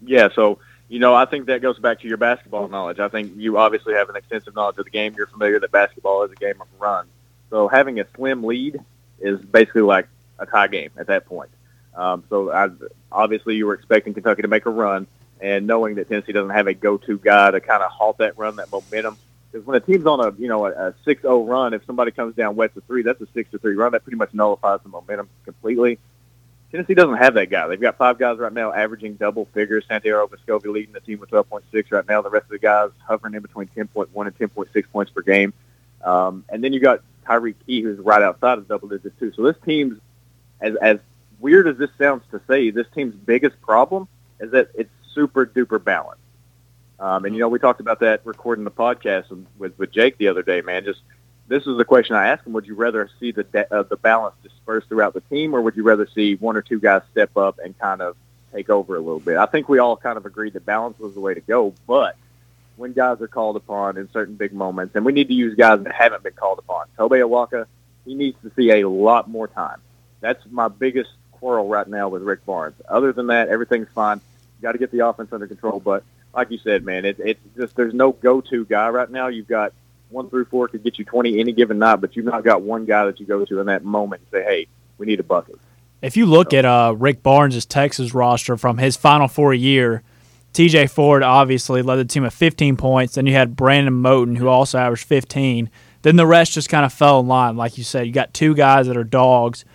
[0.06, 3.00] Yeah, so you know, I think that goes back to your basketball knowledge.
[3.00, 5.16] I think you obviously have an extensive knowledge of the game.
[5.18, 7.10] You're familiar that basketball is a game of runs.
[7.50, 8.80] So having a slim lead
[9.20, 11.50] is basically like a tie game at that point.
[11.96, 12.70] Um, so I,
[13.12, 15.08] obviously you were expecting Kentucky to make a run,
[15.40, 18.58] and knowing that Tennessee doesn't have a go-to guy to kind of halt that run,
[18.58, 19.18] that momentum.
[19.56, 22.36] Because when a team's on a you know a, a 6-0 run, if somebody comes
[22.36, 23.94] down wet to three, that's a six to three run.
[23.94, 25.98] That pretty much nullifies the momentum completely.
[26.74, 27.66] Tennessee doesn't have that guy.
[27.66, 29.86] They've got five guys right now averaging double figures.
[29.88, 32.22] Santiago Vescovi leading the team with 12.6 right now.
[32.22, 35.54] The rest of the guys hovering in between 10.1 and 10.6 points per game.
[36.04, 39.32] Um, and then you got Tyreke Key, who's right outside of double digits too.
[39.38, 40.02] So this team's,
[40.60, 40.98] as as
[41.40, 44.10] weird as this sounds to say, this team's biggest problem
[44.42, 46.25] is that it's super duper balanced.
[47.00, 50.30] Um, and you know, we talked about that recording the podcast with with Jake the
[50.30, 50.86] other day, man.
[50.86, 51.02] Just
[51.48, 53.98] this is the question I asked him: Would you rather see the de- uh, the
[53.98, 57.36] balance dispersed throughout the team, or would you rather see one or two guys step
[57.38, 58.16] up and kind of
[58.54, 59.38] take over a little bit?
[59.38, 61.74] I think we all kind of agreed that balance was the way to go.
[61.86, 62.16] But
[62.78, 65.82] when guys are called upon in certain big moments, and we need to use guys
[65.84, 66.88] that haven't been called upon.
[66.98, 67.68] Tobe Awaka
[68.06, 69.82] He needs to see a lot more time.
[70.22, 72.76] That's my biggest quarrel right now with Rick Barnes.
[72.88, 74.22] Other than that, everything's fine.
[74.62, 76.04] Got to get the offense under control, but
[76.36, 79.28] like you said, man, it, it's just there's no go-to guy right now.
[79.28, 79.74] You've got
[80.10, 82.86] one through four could get you 20 any given night, but you've not got one
[82.86, 84.68] guy that you go to in that moment and say, hey,
[84.98, 85.60] we need a bucket.
[86.02, 90.04] If you look at uh, Rick Barnes' Texas roster from his Final Four year,
[90.54, 93.16] TJ Ford obviously led the team at 15 points.
[93.16, 95.70] Then you had Brandon Mouton, who also averaged 15.
[96.02, 97.58] Then the rest just kind of fell in line.
[97.58, 99.66] Like you said, you got two guys that are dogs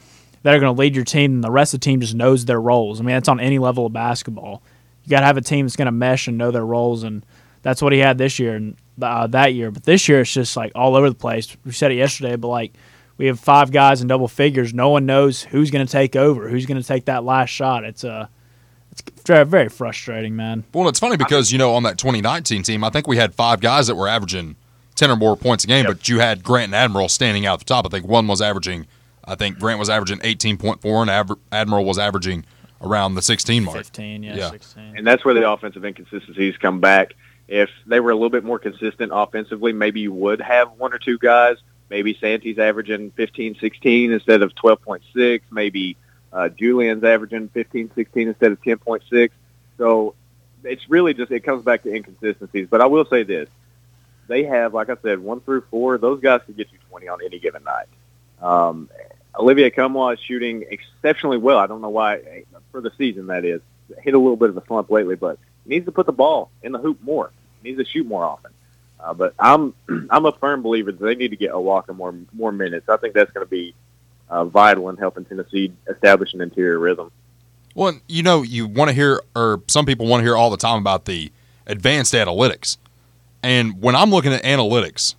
[0.43, 2.45] that are going to lead your team, and the rest of the team just knows
[2.45, 3.01] their roles.
[3.01, 4.63] I mean, that's on any level of basketball.
[5.05, 7.25] You got to have a team that's going to mesh and know their roles, and
[7.63, 9.71] that's what he had this year and uh, that year.
[9.71, 11.57] But this year, it's just like all over the place.
[11.65, 12.73] We said it yesterday, but like
[13.17, 14.73] we have five guys in double figures.
[14.73, 17.85] No one knows who's going to take over, who's going to take that last shot.
[17.85, 18.27] It's a uh,
[18.93, 20.65] it's very frustrating, man.
[20.75, 23.61] Well, it's funny because you know on that 2019 team, I think we had five
[23.61, 24.57] guys that were averaging
[24.97, 25.97] 10 or more points a game, yep.
[25.97, 27.87] but you had Grant and Admiral standing out at the top.
[27.87, 28.87] I think one was averaging,
[29.25, 32.45] I think Grant was averaging 18.4 and Admiral was averaging
[32.83, 33.77] around the 16 mark.
[33.77, 34.51] 15, yeah, yeah.
[34.51, 34.97] 16.
[34.97, 37.15] And that's where the offensive inconsistencies come back.
[37.49, 40.99] If they were a little bit more consistent offensively, maybe you would have one or
[40.99, 41.57] two guys.
[41.89, 45.41] Maybe Santi's averaging 15, 16 instead of 12.6.
[45.51, 45.97] Maybe
[46.33, 49.31] uh, Julian's averaging 15, 16 instead of 10.6.
[49.79, 50.15] So
[50.63, 52.69] it's really just it comes back to inconsistencies.
[52.71, 53.49] But I will say this:
[54.29, 55.99] they have, like I said, one through four.
[55.99, 57.87] Those guys can get you 20 on any given night.
[58.41, 58.89] Um,
[59.39, 61.59] Olivier Nkamhoua is shooting exceptionally well.
[61.59, 63.61] I don't know why for the season that is.
[64.03, 66.73] Hit a little bit of a slump lately, but needs to put the ball in
[66.73, 67.33] the hoop more.
[67.63, 68.53] Needs to shoot more often.
[69.01, 69.75] Uh, but I'm
[70.11, 72.89] I'm a firm believer that they need to get Awaka more more minutes.
[72.89, 73.75] I think that's going to be
[74.29, 77.11] uh, vital in helping Tennessee establish an interior rhythm.
[77.75, 80.57] Well, you know, you want to hear, or some people want to hear all the
[80.57, 81.31] time about the
[81.67, 82.79] advanced analytics.
[83.43, 85.15] And when I'm looking at analytics,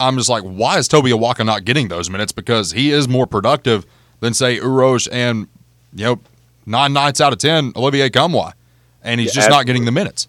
[0.00, 2.32] I'm just like, why is Tobe Awaka not getting those minutes?
[2.32, 3.86] Because he is more productive
[4.20, 5.48] than, say, Uros and,
[5.94, 6.20] you know,
[6.64, 8.52] nine nights out of 10, Olivier Nkamhoua.
[9.02, 9.56] And he's yeah, just absolutely.
[9.56, 10.28] not getting the minutes.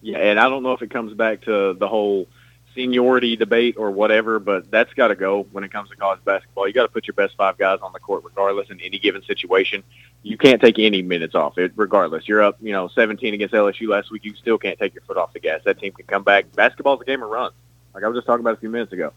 [0.00, 2.26] Yeah, and I don't know if it comes back to the whole–
[2.74, 6.66] seniority debate or whatever, but that's got to go when it comes to college basketball.
[6.66, 9.22] You got to put your best five guys on the court regardless in any given
[9.22, 9.82] situation.
[10.22, 12.28] You can't take any minutes off it regardless.
[12.28, 14.24] You're up, you know, 17 against LSU last week.
[14.24, 15.60] You still can't take your foot off the gas.
[15.64, 16.52] That team can come back.
[16.54, 17.54] Basketball's a game of runs.
[17.94, 19.12] Like I was just talking about a few minutes ago.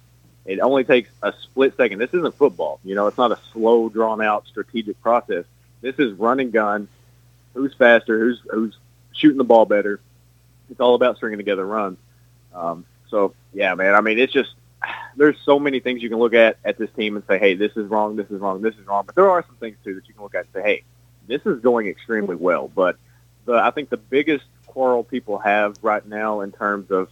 [0.45, 1.99] It only takes a split second.
[1.99, 2.79] This isn't football.
[2.83, 5.45] You know, it's not a slow, drawn out strategic process.
[5.85, 6.87] This is run and gun.
[7.53, 8.17] Who's faster?
[8.17, 8.75] Who's who's
[9.11, 9.99] shooting the ball better?
[10.71, 11.99] It's all about stringing together runs.
[12.55, 13.93] Um, so yeah, man.
[13.93, 14.55] I mean, it's just
[15.15, 17.71] there's so many things you can look at at this team and say, hey, this
[17.77, 19.03] is wrong, this is wrong, this is wrong.
[19.05, 20.83] But there are some things too that you can look at and say, hey,
[21.27, 22.67] this is going extremely well.
[22.67, 22.97] But
[23.45, 27.09] the I think the biggest quarrel people have right now in terms of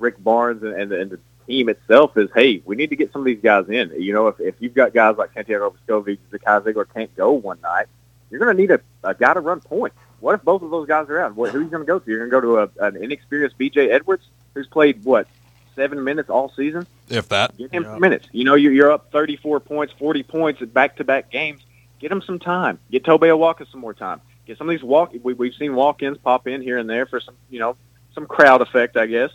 [0.00, 3.12] Rick Barnes and, and, the, and the team itself is, hey, we need to get
[3.12, 3.92] some of these guys in.
[3.96, 7.60] You know, if, if you've got guys like Santiago Vescovi, Zakai Zeigler can't go one
[7.60, 7.86] night,
[8.30, 9.96] you're going to need a, a guy to run points.
[10.20, 11.34] What if both of those guys are out?
[11.34, 12.10] What, who are you going to go to?
[12.10, 13.90] You're going to go to a, an inexperienced B.J.
[13.90, 15.28] Edwards who's played what
[15.76, 16.86] seven minutes all season.
[17.08, 17.98] If that, get him yeah.
[17.98, 18.28] minutes.
[18.32, 21.62] You know, you're, you're up 34 points, 40 points at back-to-back games.
[22.00, 22.78] Get him some time.
[22.90, 24.20] Get Tobe Awaka some more time.
[24.46, 25.12] Get some of these walk.
[25.22, 27.76] We, we've seen walk-ins pop in here and there for some, you know,
[28.14, 29.30] some crowd effect, I guess.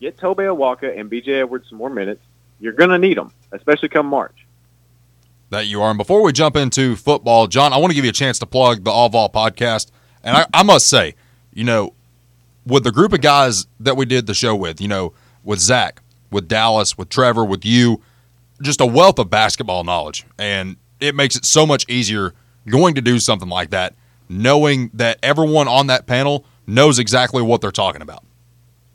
[0.00, 1.40] Get Tobe Awaka and B.J.
[1.40, 2.22] Edwards some more minutes.
[2.60, 4.46] You're going to need them, especially come March.
[5.50, 5.90] That you are.
[5.90, 8.46] And before we jump into football, John, I want to give you a chance to
[8.46, 9.90] plug the All Vol podcast.
[10.24, 11.14] And I, I must say,
[11.52, 11.94] you know,
[12.66, 15.12] with the group of guys that we did the show with, you know,
[15.44, 18.02] with Zach, with Dallas, with Trevor, with you,
[18.62, 20.24] just a wealth of basketball knowledge.
[20.38, 22.34] And it makes it so much easier
[22.66, 23.94] going to do something like that,
[24.28, 28.24] knowing that everyone on that panel knows exactly what they're talking about.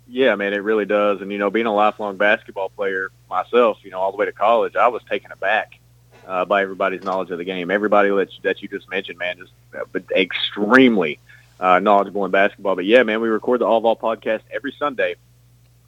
[0.08, 1.22] Yeah, man, it really does.
[1.22, 4.32] And, you know, being a lifelong basketball player myself, you know, all the way to
[4.32, 5.80] college, I was taken aback
[6.30, 7.70] uh, by everybody's knowledge of the game.
[7.70, 11.20] Everybody that, that you just mentioned, man, just uh, extremely
[11.60, 12.76] uh, knowledgeable in basketball.
[12.76, 15.16] But, yeah, man, we record the All Vol podcast every Sunday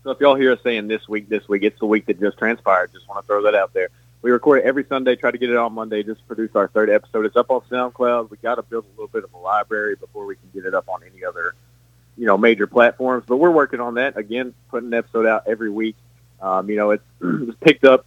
[0.03, 2.37] so if y'all hear us saying this week, this week, it's the week that just
[2.37, 2.91] transpired.
[2.91, 3.89] Just want to throw that out there.
[4.23, 6.89] We record it every Sunday, try to get it on Monday, just produce our third
[6.89, 7.25] episode.
[7.25, 8.29] It's up on SoundCloud.
[8.29, 10.73] We got to build a little bit of a library before we can get it
[10.73, 11.55] up on any other,
[12.17, 13.25] you know, major platforms.
[13.27, 14.17] But we're working on that.
[14.17, 15.95] Again, putting an episode out every week.
[16.39, 18.05] Um, you know, it's, it's picked up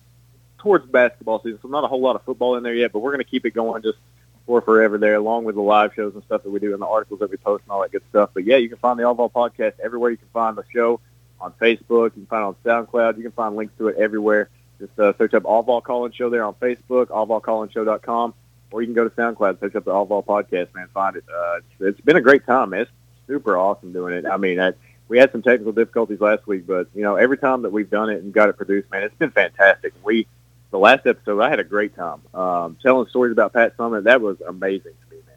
[0.65, 3.13] towards basketball season, so not a whole lot of football in there yet, but we're
[3.13, 3.99] going to keep it going just
[4.47, 6.87] for forever there, along with the live shows and stuff that we do and the
[6.87, 8.31] articles that we post and all that good stuff.
[8.33, 11.01] But yeah, you can find the All Vol podcast everywhere you can find the show
[11.39, 12.17] on Facebook.
[12.17, 13.19] You can find it on SoundCloud.
[13.19, 14.49] You can find links to it everywhere.
[14.81, 18.35] Just uh, search up All Vol Collins Show there on Facebook, allvolcollinsshow.com,
[18.71, 21.25] or you can go to SoundCloud, search up the All Vol Podcast, man, find it.
[21.33, 22.83] Uh, it's, it's been a great time, man.
[22.83, 22.91] It's
[23.27, 24.27] super awesome doing it.
[24.27, 24.73] I mean, I,
[25.09, 28.11] we had some technical difficulties last week, but, you know, every time that we've done
[28.11, 29.93] it and got it produced, man, it's been fantastic.
[30.03, 30.27] We
[30.75, 34.03] the last episode, I had a great time um, telling stories about Pat Summitt.
[34.03, 35.37] That was amazing to me, man.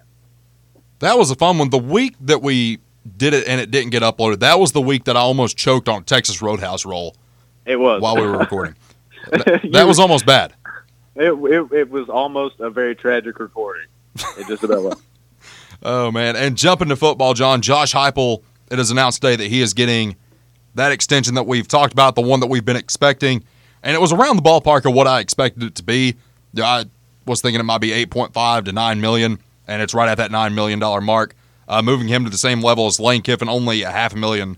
[0.97, 1.69] That was a fun one.
[1.69, 2.79] The week that we
[3.17, 5.87] did it and it didn't get uploaded, that was the week that I almost choked
[5.87, 7.15] on Texas Roadhouse roll
[7.67, 8.73] It was while we were recording.
[9.29, 10.55] that, that was almost bad.
[11.15, 13.85] It, it, it was almost a very tragic recording.
[14.39, 15.01] It just about was.
[15.83, 16.35] Oh man!
[16.35, 17.61] And jumping to football, John.
[17.61, 18.41] Josh Heupel.
[18.71, 20.15] It is announced today that he is getting
[20.73, 23.43] that extension that we've talked about, the one that we've been expecting,
[23.87, 26.17] and it was around the ballpark of what I expected it to be.
[26.61, 26.85] I
[27.25, 30.17] was thinking it might be eight point five to nine million, and it's right at
[30.17, 31.33] that nine million dollar mark.
[31.69, 34.57] Uh, moving him to the same level as Lane Kiffin, only a half a million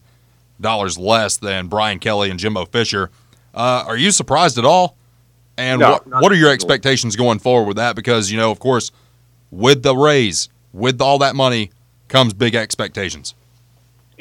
[0.59, 3.11] dollars less than Brian Kelly and Jimbo Fisher.
[3.53, 4.97] Uh, are you surprised at all?
[5.57, 7.95] And No, what what are your expectations going forward with that?
[7.95, 8.91] Because you know, of course,
[9.51, 11.69] with the raise, with all that money,
[12.07, 13.35] comes big expectations.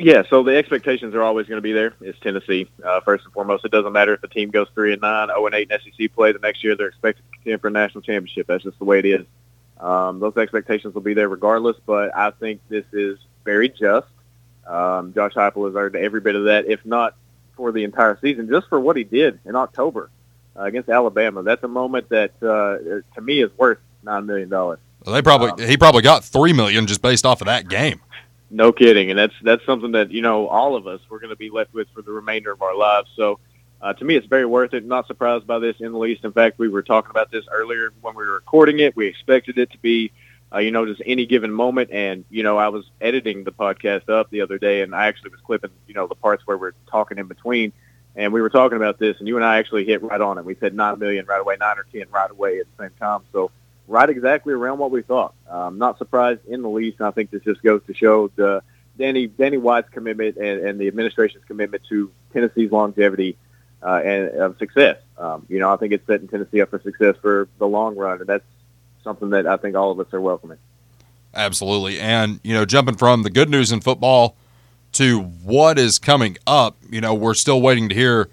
[0.01, 1.93] Yeah, so the expectations are always going to be there.
[2.01, 3.65] It's Tennessee uh, first and foremost.
[3.65, 6.15] It doesn't matter if the team goes three and nine, zero and eight in SEC
[6.15, 6.31] play.
[6.31, 8.47] The next year, they're expected to contend for a national championship.
[8.47, 9.27] That's just the way it is.
[9.81, 11.77] Um, those expectations will be there regardless.
[11.85, 14.07] But I think this is very just.
[14.69, 17.17] Um, Josh Heupel has earned every bit of that, if not
[17.57, 20.11] for the entire season, just for what he did in October
[20.57, 21.43] uh, against Alabama.
[21.43, 24.79] That's a moment that uh, to me is worth nine million dollars.
[25.05, 28.01] Well, They probably he probably got three million just based off of that game.
[28.51, 31.37] No kidding, and that's that's something that you know all of us we're going to
[31.37, 33.11] be left with for the remainder of our lives.
[33.15, 33.41] So,
[33.83, 34.87] uh, to me, it's very worth it.
[34.87, 36.25] Not surprised by this in the least.
[36.25, 38.97] In fact, we were talking about this earlier when we were recording it.
[38.97, 40.13] We expected it to be,
[40.51, 41.91] uh, you know, just any given moment.
[41.93, 45.31] And you know, I was editing the podcast up the other day, and I actually
[45.31, 47.75] was clipping, you know, the parts where we're talking in between,
[48.17, 50.45] and we were talking about this, and you and I actually hit right on it.
[50.47, 53.21] We said nine million right away, nine or ten right away at the same time.
[53.31, 53.51] So
[53.89, 55.35] right exactly around what we thought.
[55.49, 57.01] Um, not surprised in the least.
[57.01, 58.63] And I think this just goes to show the
[58.97, 63.37] Danny Danny White's commitment and, and the administration's commitment to Tennessee's longevity
[63.83, 64.99] uh, and of success.
[65.17, 68.21] Um, you know, I think it's setting Tennessee up for success for the long run,
[68.21, 68.45] and that's
[69.03, 70.59] something that I think all of us are welcoming.
[71.35, 72.01] Absolutely.
[72.01, 74.37] And, you know, jumping from the good news in football
[74.93, 78.29] to what is coming up, you know, we're still waiting to hear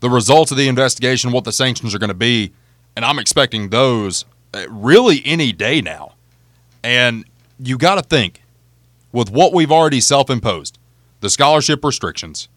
[0.00, 2.52] the results of the investigation, what the sanctions are going to be.
[2.94, 6.14] And I'm expecting those Uh, really any day now.
[6.84, 7.24] And
[7.58, 8.42] you got to think
[9.10, 10.78] with what we've already self imposed
[11.20, 12.48] the scholarship restrictions,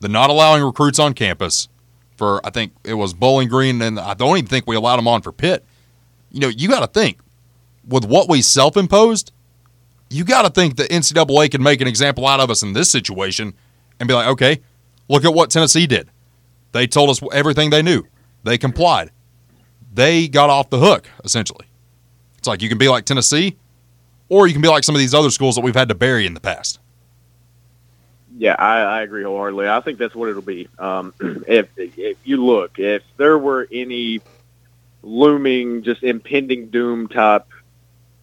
[0.00, 1.68] the not allowing recruits on campus
[2.16, 5.08] for, I think it was Bowling Green, and I don't even think we allowed them
[5.08, 5.64] on for Pitt.
[6.30, 7.18] You know, you got to think
[7.88, 9.32] with what we self imposed,
[10.10, 12.90] you got to think the NCAA can make an example out of us in this
[12.90, 13.54] situation
[13.98, 14.60] and be like, okay,
[15.08, 16.10] look at what Tennessee did.
[16.72, 18.04] They told us everything they knew,
[18.44, 19.10] they complied,
[19.92, 21.66] they got off the hook, essentially.
[22.38, 23.56] It's like you can be like Tennessee,
[24.28, 26.26] or you can be like some of these other schools that we've had to bury
[26.26, 26.78] in the past.
[28.38, 29.68] Yeah, I, I agree wholeheartedly.
[29.68, 30.68] I think that's what it'll be.
[30.78, 31.12] Um,
[31.46, 34.20] if if you look, if there were any
[35.02, 37.46] looming, just impending doom type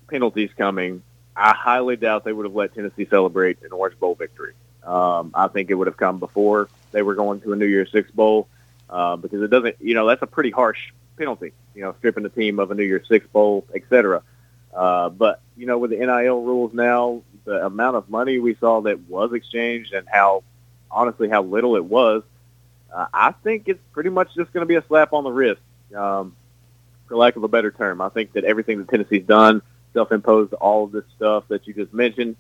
[0.08, 1.04] penalties coming,
[1.36, 4.54] I highly doubt they would have let Tennessee celebrate an Orange Bowl victory.
[4.84, 7.92] Um, I think it would have come before they were going to a New Year's
[7.92, 8.48] Six Bowl
[8.90, 12.30] uh, because it doesn't, you know, that's a pretty harsh penalty, you know, stripping the
[12.30, 14.22] team of a New Year's Six Bowl, et cetera.
[14.74, 18.82] Uh, but, you know, with the NIL rules now, the amount of money we saw
[18.82, 20.44] that was exchanged and how,
[20.92, 22.24] honestly, how little it was,
[22.94, 25.62] uh, I think it's pretty much just going to be a slap on the wrist,
[25.96, 26.36] um,
[27.08, 28.02] for lack of a better term.
[28.02, 29.62] I think that everything that Tennessee's done,
[29.94, 32.36] self-imposed all of this stuff that you just mentioned,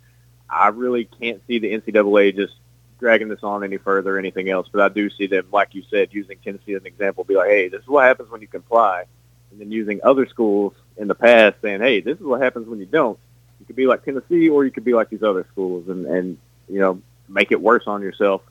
[0.49, 2.53] I really can't see the NCAA just
[2.99, 4.67] dragging this on any further or anything else.
[4.71, 7.49] But I do see them, like you said, using Tennessee as an example, be like,
[7.49, 9.05] hey, this is what happens when you comply.
[9.51, 12.79] And then using other schools in the past saying, hey, this is what happens when
[12.79, 13.17] you don't.
[13.59, 16.37] You could be like Tennessee or you could be like these other schools and, and
[16.67, 18.41] you know, make it worse on yourself.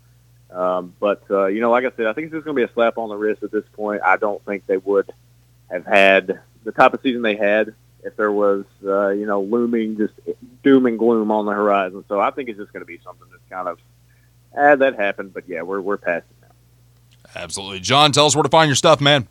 [0.50, 2.70] Um, but, uh, you know, like I said, I think it's just going to be
[2.70, 4.02] a slap on the wrist at this point.
[4.02, 5.12] I don't think they would
[5.70, 7.74] have had the type of season they had
[8.04, 10.14] if there was, uh, you know, looming just
[10.62, 12.04] doom and gloom on the horizon.
[12.08, 13.78] So I think it's just going to be something that's kind of,
[14.56, 15.32] ah, that happened.
[15.34, 17.42] But yeah, we're we're past it now.
[17.42, 17.80] Absolutely.
[17.80, 19.28] John, tell us where to find your stuff, man.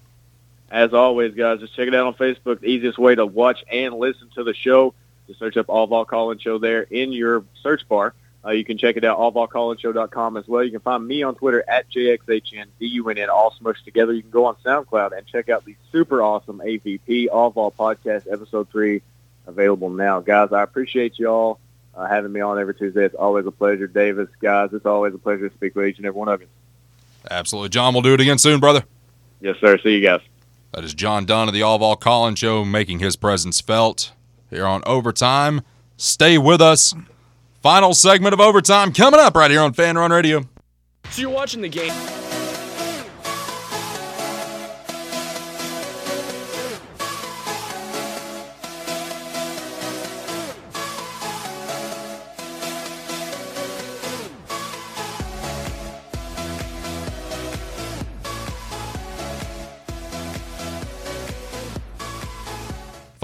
[0.71, 2.59] As always, guys, just check it out on Facebook.
[2.59, 4.93] The easiest way to watch and listen to the show.
[5.27, 8.13] Just search up All Vol Collins Show there in your search bar.
[8.45, 10.63] Uh, you can check it out, allvolcollinshow.com as well.
[10.63, 14.13] You can find me on Twitter at JXHNDUNN, all smushed together.
[14.13, 18.31] You can go on SoundCloud and check out the super awesome AVP All Vol Podcast,
[18.31, 19.01] Episode 3,
[19.47, 20.19] available now.
[20.19, 21.59] Guys, I appreciate y'all
[21.95, 23.05] uh, having me on every Tuesday.
[23.05, 23.87] It's always a pleasure.
[23.87, 26.47] Davis, guys, it's always a pleasure to speak with each and every one of you.
[27.29, 27.69] Absolutely.
[27.69, 28.83] John, we'll do it again soon, brother.
[29.41, 29.77] Yes, sir.
[29.79, 30.21] See you guys.
[30.71, 34.11] That is John Dunn of the All Vol Collins Show making his presence felt
[34.49, 35.61] here on Overtime.
[35.97, 36.93] Stay with us.
[37.61, 40.41] Final segment of Overtime coming up right here on Fan Run Radio.
[41.09, 41.93] So you're watching the game.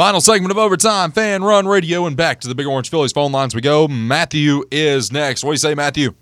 [0.01, 3.31] Final segment of overtime, fan run radio, and back to the Big Orange Phillies phone
[3.31, 3.87] lines we go.
[3.87, 5.43] Matthew is next.
[5.43, 6.15] What do you say, Matthew?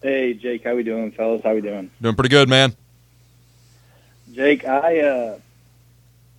[0.00, 1.42] Hey, Jake, how we doing, fellas?
[1.44, 1.90] How we doing?
[2.00, 2.74] Doing pretty good, man.
[4.32, 5.38] Jake, I uh,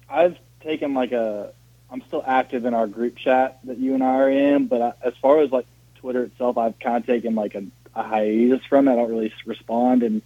[0.10, 1.54] I've taken like a.
[1.92, 4.94] I'm still active in our group chat that you and I are in, but I,
[5.04, 5.68] as far as like
[5.98, 7.64] Twitter itself, I've kind of taken like a,
[7.94, 8.94] a hiatus from it.
[8.94, 10.24] I don't really respond and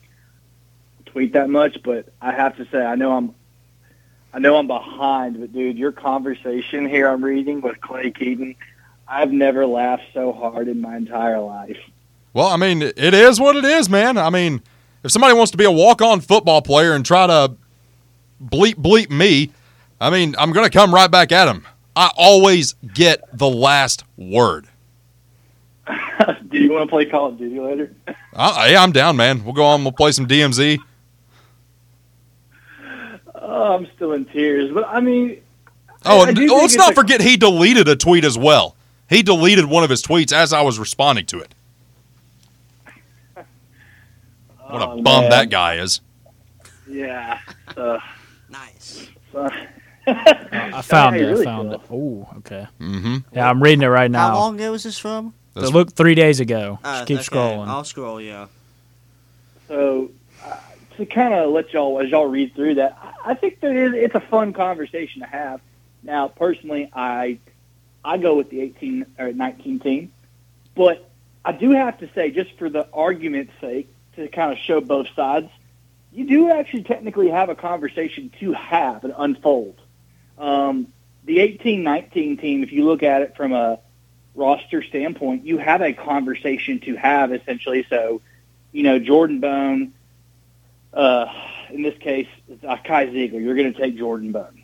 [1.07, 3.35] tweet that much, but I have to say, I know I'm.
[4.33, 8.55] I know I'm behind, but dude, your conversation here I'm reading with Clay Keaton,
[9.07, 11.77] I've never laughed so hard in my entire life.
[12.33, 14.17] Well, I mean, it is what it is, man.
[14.17, 14.63] I mean,
[15.03, 17.55] if somebody wants to be a walk-on football player and try to
[18.43, 19.51] bleep bleep me,
[20.01, 21.65] I mean, I'm going to come right back at him.
[21.95, 24.65] I always get the last word.
[26.49, 27.93] Do you want to play Call of Duty later?
[28.33, 29.43] Uh, yeah, I'm down, man.
[29.43, 29.83] We'll go on.
[29.83, 30.79] We'll play some DMZ.
[33.55, 35.39] Oh, I'm still in tears, but I mean,
[36.05, 38.37] Oh, I and do oh, let's it's not a- forget he deleted a tweet as
[38.37, 38.75] well.
[39.09, 41.53] He deleted one of his tweets as I was responding to it.
[43.35, 45.29] What a Oh, bum man.
[45.29, 46.01] that guy is.
[46.87, 47.39] yeah.
[47.77, 47.97] Uh,
[48.49, 49.07] Nice.
[49.31, 49.49] so-
[50.07, 51.39] I found Hey, it.
[51.39, 52.23] I found cool.
[52.23, 52.33] it.
[52.35, 52.67] Oh, okay.
[52.79, 53.17] Mm-hmm.
[53.33, 54.29] Yeah, I'm reading it right now.
[54.29, 55.33] How long ago was this from?
[55.55, 56.77] So look, three days ago.
[56.83, 57.25] Uh, Just keep okay,
[57.57, 57.67] scrolling.
[57.67, 58.19] I'll scroll.
[58.21, 58.47] Yeah.
[59.67, 60.22] So, uh,
[61.05, 64.15] to kind of let y'all, as y'all read through that, I- think that it, it's
[64.15, 65.61] a fun conversation to have.
[66.01, 67.39] Now, personally, I
[68.05, 70.11] I go with the 18 or 19 team,
[70.75, 71.09] but
[71.45, 75.07] I do have to say, just for the argument's sake, to kind of show both
[75.15, 75.49] sides,
[76.11, 79.79] you do actually technically have a conversation to have and unfold.
[80.37, 80.87] Um,
[81.23, 83.79] the 18-19 team, if you look at it from a
[84.35, 87.85] roster standpoint, you have a conversation to have essentially.
[87.89, 88.21] So,
[88.71, 89.93] you know, Jordan Bone,
[90.93, 91.25] uh,
[91.69, 92.27] in this case,
[92.67, 94.63] uh, Kai Zeigler, you're going to take Jordan Bone.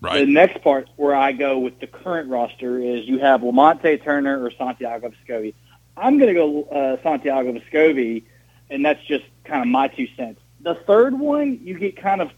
[0.00, 4.44] The next part where I go with the current roster is you have Lamonte Turner
[4.44, 5.54] or Santiago Vescovi.
[5.96, 8.24] I'm going to go uh, Santiago Vescovi,
[8.70, 10.40] and that's just kind of my two cents.
[10.60, 12.30] The third one, you get kind of,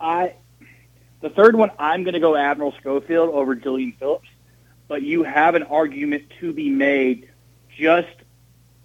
[0.00, 0.34] I,
[1.20, 4.28] the third one, I'm going to go Admiral Schofield over Julian Phillips,
[4.88, 7.30] but you have an argument to be made
[7.76, 8.14] just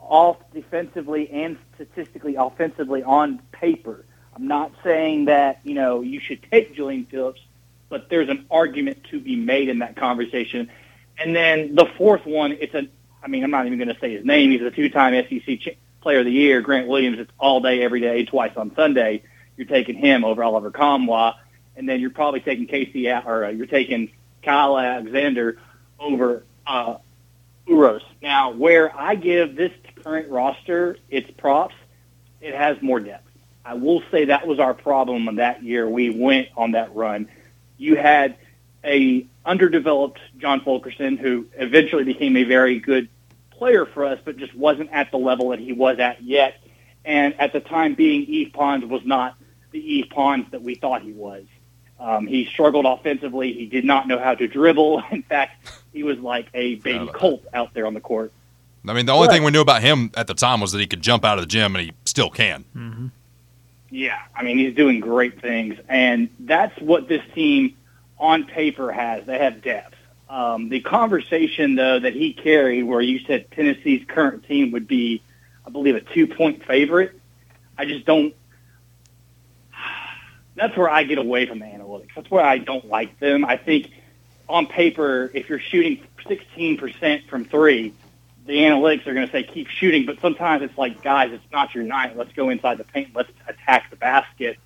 [0.07, 4.05] off defensively and statistically offensively on paper.
[4.35, 7.41] I'm not saying that, you know, you should take Julian Phillips,
[7.89, 10.69] but there's an argument to be made in that conversation.
[11.17, 12.87] And then the fourth one, it's a,
[13.23, 14.51] I mean, I'm not even going to say his name.
[14.51, 17.19] He's a two-time SEC Player of the Year, Grant Williams.
[17.19, 19.23] It's all day, every day, twice on Sunday.
[19.57, 21.33] You're taking him over Olivier Nkamhoua,
[21.75, 24.11] and then you're probably taking Casey, or uh, you're taking
[24.43, 25.57] Kyle Alexander
[25.99, 26.97] over uh,
[27.67, 28.03] Uros.
[28.21, 29.71] Now, where I give this
[30.07, 31.75] current roster its props,
[32.39, 33.29] it has more depth.
[33.65, 37.27] I will say that was our problem that year we went on that run.
[37.77, 38.37] You had
[38.85, 43.09] a underdeveloped John Fulkerson who eventually became a very good
[43.49, 46.63] player for us, but just wasn't at the level that he was at yet.
[47.03, 49.35] And at the time being, Yves Pons was not
[49.71, 51.43] the Yves Pons that we thought he was.
[51.99, 53.51] Um, he struggled offensively.
[53.51, 55.03] He did not know how to dribble.
[55.11, 58.31] In fact, he was like a baby colt out there on the court.
[58.87, 59.35] I mean, the only Right.
[59.35, 61.43] thing we knew about him at the time was that he could jump out of
[61.43, 63.11] the gym, and he still can.
[63.89, 67.75] Yeah, I mean he's doing great things, and that's what this team
[68.19, 69.25] on paper has.
[69.25, 69.95] They have depth.
[70.29, 75.21] Um, the conversation though that he carried, where you said Tennessee's current team would be,
[75.65, 77.17] I believe, a two-point favorite.
[77.77, 78.33] I just don't.
[80.55, 82.09] That's where I get away from the analytics.
[82.15, 83.45] That's where I don't like them.
[83.45, 83.91] I think
[84.49, 87.93] on paper, if you're shooting 16% from three,
[88.47, 91.75] the analytics are going to say keep shooting, but sometimes it's like, guys, it's not
[91.75, 92.17] your night.
[92.17, 93.09] Let's go inside the paint.
[93.13, 94.57] Let's attack the basket.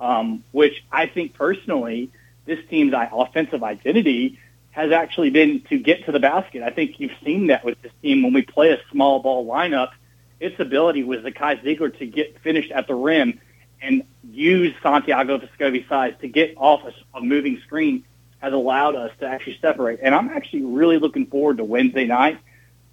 [0.00, 2.10] Um, which I think personally,
[2.44, 4.38] this team's offensive identity
[4.70, 6.62] has actually been to get to the basket.
[6.62, 9.90] I think you've seen that with this team when we play a small ball lineup.
[10.38, 13.40] Its ability was the Kai Zeigler to get finished at the rim
[13.82, 18.04] and use Santiago Vescovi's size to get off a, a moving screen
[18.38, 19.98] has allowed us to actually separate.
[20.02, 22.38] And I'm actually really looking forward to Wednesday night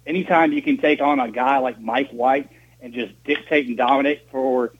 [0.06, 2.48] anytime you can take on a guy like Mike White
[2.80, 4.72] and just dictate and dominate for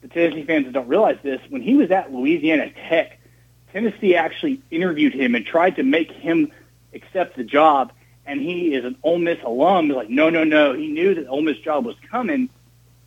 [0.00, 3.18] the Tennessee fans that don't realize this, when he was at Louisiana Tech,
[3.72, 6.50] Tennessee actually interviewed him and tried to make him
[6.92, 7.92] accept the job.
[8.26, 9.86] And he is an Ole Miss alum.
[9.86, 10.74] He's like, no, no, no.
[10.74, 12.48] He knew that Ole Miss job was coming,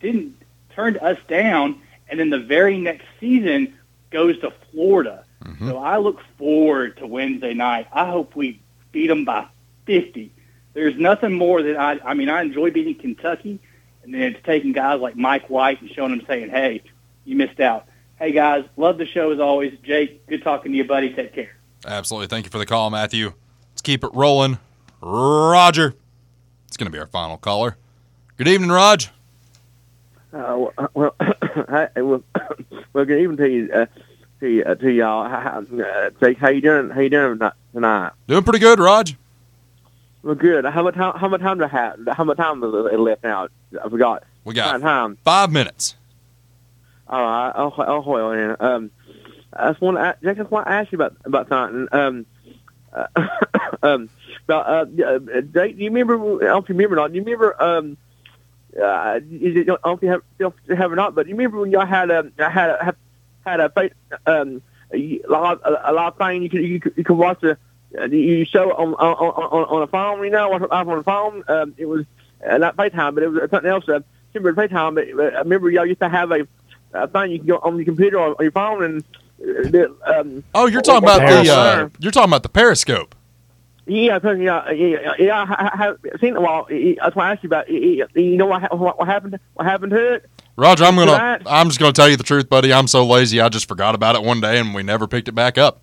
[0.00, 0.36] didn't
[0.76, 3.74] turned us down, and then the very next season
[4.10, 5.24] goes to Florida.
[5.42, 5.70] Mm-hmm.
[5.70, 7.88] So I look forward to Wednesday night.
[7.92, 8.60] I hope we
[8.92, 9.46] beat them by
[9.86, 10.30] 50
[10.76, 13.58] there's nothing more that I I mean I enjoy beating Kentucky
[14.04, 16.82] and then it's taking guys like Mike White and showing them saying, Hey,
[17.24, 17.86] you missed out.
[18.18, 19.76] Hey guys, love the show as always.
[19.82, 21.12] Jake, good talking to you, buddy.
[21.12, 21.56] Take care.
[21.86, 22.28] Absolutely.
[22.28, 23.32] Thank you for the call, Matthew.
[23.72, 24.58] Let's keep it rolling.
[25.00, 25.94] Roger.
[26.68, 27.76] It's going to be our final caller.
[28.36, 29.08] Good evening, Raj.
[30.32, 32.22] Uh, well, hi, well,
[32.92, 33.86] well, good evening to you, uh,
[34.40, 35.28] to, you, uh, to y'all.
[35.28, 36.90] How, uh, Jake, how you doing?
[36.90, 37.40] How you doing
[37.72, 38.12] tonight?
[38.26, 39.16] Doing pretty good, Raj.
[40.26, 40.64] Well, good.
[40.64, 41.16] How much time?
[41.16, 42.00] How much time do I have?
[42.10, 43.46] How much time is it left now?
[43.80, 44.24] I forgot.
[44.42, 45.18] We got time.
[45.22, 45.94] five minutes.
[47.06, 47.52] All right.
[47.54, 48.56] Oh well, then.
[48.58, 48.90] Um,
[49.52, 51.86] I just want to, I just want to ask you about about something.
[51.92, 52.26] Um,
[52.92, 53.06] uh,
[53.84, 54.10] um,
[54.48, 56.14] about uh, do you remember?
[56.14, 57.12] I don't know if you remember or not.
[57.12, 57.62] Do you remember?
[57.62, 57.96] Um,
[58.82, 61.70] uh, you don't know if you have, still have or not, but you remember when
[61.70, 62.96] y'all had a had a
[63.44, 63.90] had a
[64.26, 64.60] um
[64.92, 67.56] a lot a, a lot of things you could you could, you could watch the
[68.10, 71.44] you show on on on, on a phone, you know, on a phone.
[71.48, 72.04] Um, it was
[72.48, 73.88] uh, not FaceTime, but it was something else.
[73.88, 74.00] Uh,
[74.34, 76.46] remember FaceTime, but I remember y'all used to have a,
[76.92, 79.04] a thing you can go on your computer or on your phone and.
[79.38, 83.14] Uh, um, oh, you're talking about the uh, you're talking about the Periscope.
[83.86, 85.46] Yeah, yeah, yeah, yeah.
[85.48, 86.40] I have seen it.
[86.40, 87.68] Well, that's why I asked you about.
[87.70, 89.38] You know what, what happened?
[89.54, 90.30] What happened to it?
[90.56, 91.40] Roger, I'm gonna.
[91.46, 92.72] I'm just gonna tell you the truth, buddy.
[92.72, 93.40] I'm so lazy.
[93.40, 95.82] I just forgot about it one day, and we never picked it back up.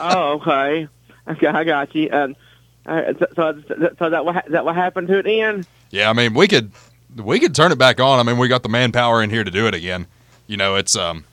[0.00, 0.88] Oh, okay.
[1.28, 2.10] Okay, I got you.
[2.10, 2.36] Um,
[2.84, 3.62] so, so,
[3.98, 5.64] so that what that what happened to it then?
[5.90, 6.72] Yeah, I mean, we could
[7.16, 8.18] we could turn it back on.
[8.18, 10.06] I mean, we got the manpower in here to do it again.
[10.46, 11.24] You know, it's um,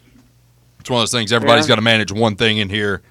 [0.79, 1.33] it's one of those things.
[1.33, 1.69] Everybody's yeah.
[1.69, 3.01] got to manage one thing in here,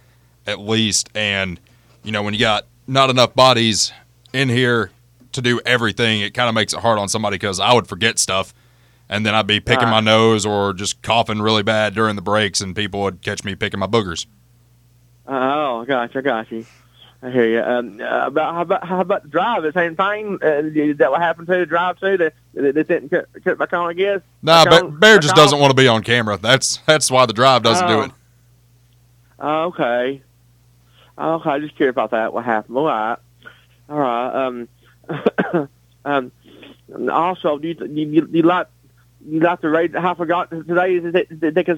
[0.46, 1.58] at least, and
[2.04, 3.92] you know, when you got not enough bodies
[4.32, 4.90] in here
[5.32, 8.18] to do everything, it kind of makes it hard on somebody because I would forget
[8.18, 8.54] stuff
[9.08, 12.22] and then I'd be picking uh, my nose or just coughing really bad during the
[12.22, 14.26] breaks, and people would catch me picking my boogers.
[15.28, 16.64] Oh, I gotcha, I gotcha.
[17.20, 17.60] I hear you.
[17.60, 19.62] Um, uh, about how about how about the drive?
[19.62, 20.38] The same thing.
[20.40, 22.16] Uh, that what happened to the drive too?
[22.16, 24.22] That they didn't cut, cut back on, I guess.
[24.40, 26.38] Nah, Bear, Bear just doesn't want to be on camera.
[26.38, 27.88] That's that's why the drive doesn't oh.
[27.88, 28.10] do it.
[29.40, 30.22] Oh, okay.
[31.18, 32.32] Okay, I just curious about that.
[32.32, 32.78] What happened?
[32.78, 33.18] All right.
[33.88, 34.46] All right.
[34.46, 34.68] Um.
[36.04, 36.32] um.
[37.10, 38.68] Also, do you, do you, do you like
[39.26, 39.94] you have to rate.
[39.96, 40.96] I forgot today.
[40.96, 41.68] Is it's, think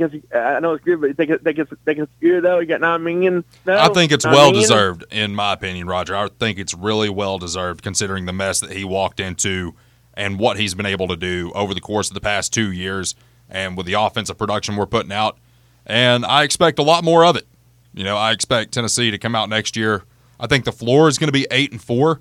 [0.00, 2.58] it's, I know it's good, but they can, think it's, think it's good though.
[2.58, 3.44] You got nine million.
[3.66, 3.78] No?
[3.78, 4.60] I think it's well million?
[4.60, 6.16] deserved, in my opinion, Roger.
[6.16, 9.74] I think it's really well deserved considering the mess that he walked into
[10.14, 13.14] and what he's been able to do over the course of the past two years,
[13.48, 15.38] and with the offensive production we're putting out.
[15.86, 17.46] And I expect a lot more of it.
[17.94, 20.04] You know, I expect Tennessee to come out next year.
[20.38, 22.20] I think the floor is going to be eight and four.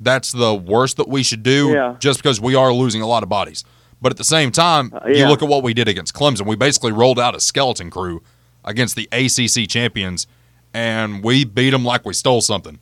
[0.00, 1.96] That's the worst that we should do, yeah.
[1.98, 3.64] just because we are losing a lot of bodies.
[4.00, 5.16] But at the same time, uh, yeah.
[5.16, 6.46] you look at what we did against Clemson.
[6.46, 8.22] We basically rolled out a skeleton crew
[8.64, 10.26] against the ACC champions,
[10.72, 12.78] and we beat them like we stole something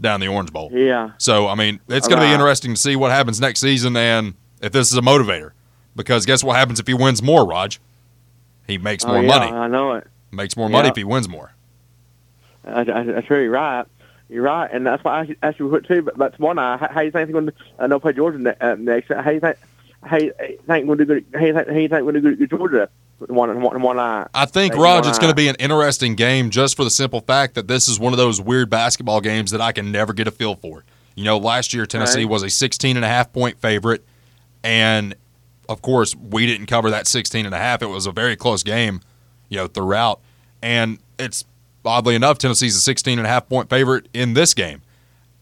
[0.00, 0.70] down the Orange Bowl.
[0.72, 1.12] Yeah.
[1.18, 4.34] So I mean, it's going to be interesting to see what happens next season, and
[4.60, 5.52] if this is a motivator.
[5.94, 7.80] Because guess what happens if he wins more, Raj?
[8.66, 9.52] He makes more oh, yeah, money.
[9.52, 10.06] I know it.
[10.30, 11.52] Makes more money if he wins more.
[12.64, 13.84] I, I, that's really right.
[14.30, 16.00] You're right, and that's why I asked you what too.
[16.00, 17.54] But, but tomorrow night, how, how you think they're going to?
[17.78, 19.12] I know play Georgia ne- uh, next.
[19.12, 19.58] How you think?
[20.02, 20.32] How you
[20.66, 21.22] think we're?
[21.34, 21.68] How you think?
[21.68, 22.88] How you think we're going to Georgia?
[23.18, 24.26] One, one, one eye.
[24.34, 27.54] I think, Raj, it's going to be an interesting game just for the simple fact
[27.54, 30.32] that this is one of those weird basketball games that I can never get a
[30.32, 30.84] feel for.
[31.14, 32.28] You know, last year Tennessee right.
[32.28, 34.04] was a 16 and a half point favorite,
[34.64, 35.14] and
[35.68, 37.80] of course we didn't cover that 16 and a half.
[37.80, 39.00] It was a very close game,
[39.48, 40.20] you know, throughout.
[40.60, 41.44] And it's
[41.84, 44.82] oddly enough, Tennessee's a 16 and a half point favorite in this game.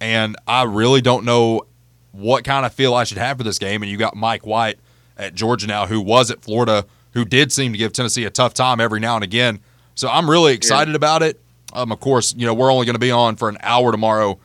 [0.00, 1.66] And I really don't know
[2.12, 3.82] what kind of feel I should have for this game.
[3.82, 4.78] And you got Mike White
[5.16, 8.54] at Georgia now, who was at Florida, who did seem to give Tennessee a tough
[8.54, 9.60] time every now and again.
[9.94, 10.96] So I'm really excited yeah.
[10.96, 11.40] about it.
[11.72, 14.38] Um, of course, you know we're only going to be on for an hour tomorrow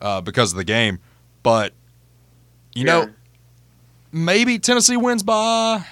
[0.00, 0.98] uh, because of the game,
[1.42, 1.72] but
[2.74, 3.04] you yeah.
[3.04, 3.10] know
[4.12, 5.84] maybe Tennessee wins by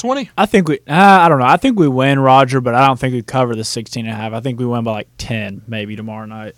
[0.00, 0.30] twenty.
[0.36, 0.80] I, I think we.
[0.80, 1.46] Uh, I don't know.
[1.46, 4.16] I think we win, Roger, but I don't think we cover the 16 and a
[4.16, 4.32] half.
[4.34, 6.54] I think we win by like ten, maybe tomorrow night.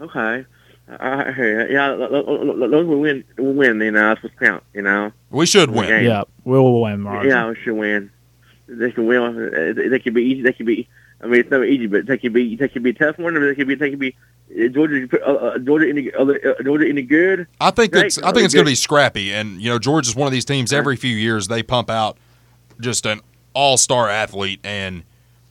[0.00, 0.46] Okay.
[0.88, 1.74] I hear you.
[1.74, 3.24] Yeah, those will win.
[3.36, 3.80] Will win.
[3.80, 4.64] You know, that's what counts.
[4.72, 5.88] You know, we should win.
[5.88, 6.06] Game.
[6.06, 7.28] Yeah, we will win, Roger.
[7.28, 8.10] Yeah, we should win.
[8.68, 9.74] They can win.
[9.90, 10.42] They can be easy.
[10.42, 10.88] They can be.
[11.20, 12.56] I mean, it's not easy, but they can be.
[12.56, 13.34] They can be tough one.
[13.34, 13.74] They can be.
[13.74, 14.16] They can be.
[14.70, 16.24] Georgia, uh, uh, Georgia, any, uh,
[16.64, 17.46] Georgia, any good?
[17.60, 18.16] I think it's.
[18.18, 20.72] I think it's going to be scrappy, and you know, Georgia's one of these teams.
[20.72, 22.16] Every few years, they pump out
[22.80, 23.20] just an
[23.52, 25.02] all-star athlete, and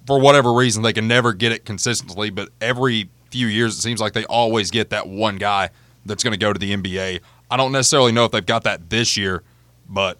[0.07, 2.31] for whatever reason, they can never get it consistently.
[2.31, 5.69] But every few years, it seems like they always get that one guy
[6.05, 7.21] that's going to go to the NBA.
[7.49, 9.43] I don't necessarily know if they've got that this year,
[9.89, 10.17] but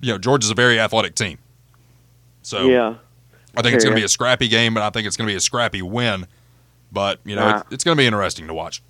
[0.00, 1.38] you know, Georgia's a very athletic team.
[2.42, 2.94] So yeah,
[3.56, 5.32] I think it's going to be a scrappy game, but I think it's going to
[5.32, 6.26] be a scrappy win.
[6.92, 8.82] But you know, uh, it's, it's going to be interesting to watch.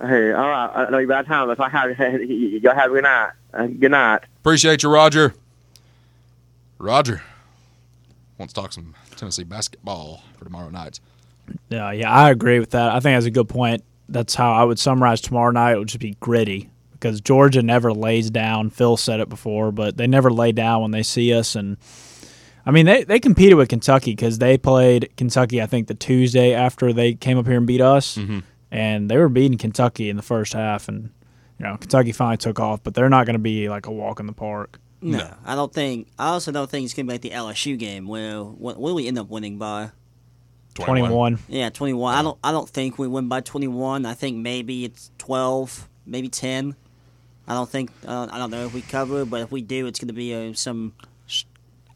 [0.00, 0.70] Hey, all right.
[0.74, 1.50] I know you're out of time.
[1.50, 1.90] If I have,
[2.20, 3.30] you have a good night.
[3.54, 4.24] Uh, good night.
[4.40, 5.34] Appreciate you, Roger.
[6.78, 7.22] Roger
[8.38, 11.00] wants to talk some Tennessee basketball for tomorrow night.
[11.68, 12.90] Yeah, yeah, I agree with that.
[12.90, 13.82] I think that's a good point.
[14.08, 15.72] That's how I would summarize tomorrow night.
[15.72, 18.70] It would just be gritty because Georgia never lays down.
[18.70, 21.54] Phil said it before, but they never lay down when they see us.
[21.54, 21.76] And
[22.64, 26.54] I mean, they, they competed with Kentucky because they played Kentucky, I think, the Tuesday
[26.54, 28.16] after they came up here and beat us.
[28.16, 28.40] Mm-hmm.
[28.70, 30.88] And they were beating Kentucky in the first half.
[30.88, 31.10] And,
[31.58, 34.20] you know, Kentucky finally took off, but they're not going to be like a walk
[34.20, 34.78] in the park.
[35.02, 36.08] No, I don't think.
[36.18, 38.94] I also don't think it's gonna be like the LSU game where what, what do
[38.94, 39.90] we end up winning by?
[40.84, 41.38] 21.
[41.48, 42.14] Yeah, twenty one.
[42.14, 42.38] I don't.
[42.44, 44.06] I don't think we win by twenty one.
[44.06, 46.76] I think maybe it's twelve, maybe ten.
[47.48, 47.90] I don't think.
[48.06, 50.52] Uh, I don't know if we cover, but if we do, it's gonna be uh,
[50.54, 50.92] some.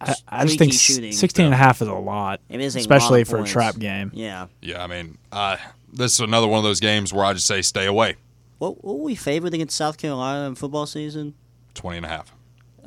[0.02, 1.12] I, I just think streaky shooting.
[1.12, 3.50] 16 and a half is a lot, It is a especially of for points.
[3.50, 4.10] a trap game.
[4.14, 4.46] Yeah.
[4.62, 5.58] Yeah, I mean, uh,
[5.92, 8.16] this is another one of those games where I just say stay away.
[8.56, 11.34] What, what were we favored against South Carolina in football season?
[11.74, 12.32] 20 and a half.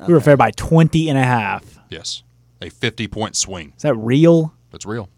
[0.08, 1.78] We were favored by 20 and a half.
[1.88, 2.24] Yes.
[2.60, 3.74] A 50 point swing.
[3.76, 4.52] Is that real?
[4.72, 5.08] That's real.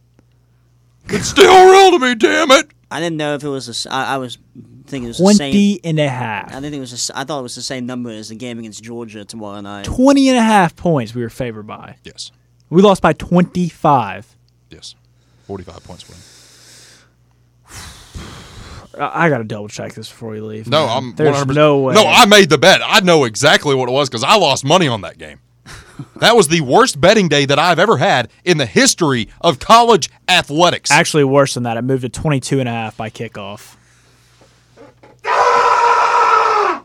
[1.09, 2.71] It's still real to me, damn it.
[2.91, 3.69] I didn't know if it was.
[3.69, 4.39] A s I I was
[4.87, 5.79] thinking it was the same.
[5.85, 6.49] and a half.
[6.49, 6.93] I didn't think it was.
[6.93, 9.61] a s I thought it was the same number as the game against Georgia tomorrow
[9.61, 9.85] night.
[9.85, 11.97] 20 and a half points we were favored by.
[12.05, 12.31] Yes.
[12.71, 14.37] We lost by 25.
[14.71, 14.95] Yes.
[15.47, 16.19] 45 points win.
[18.99, 20.69] I, I got to double check this before we leave.
[20.69, 20.97] No, man.
[20.97, 21.55] I'm There's 100%.
[21.55, 21.95] no way.
[21.95, 22.81] No, I made the bet.
[22.85, 25.39] I know exactly what it was because I lost money on that game.
[26.17, 30.11] That was the worst betting day that I've ever had in the history of college
[30.29, 30.91] athletics.
[30.91, 31.77] Actually, worse than that.
[31.77, 33.77] It moved to 22 and a half by kickoff.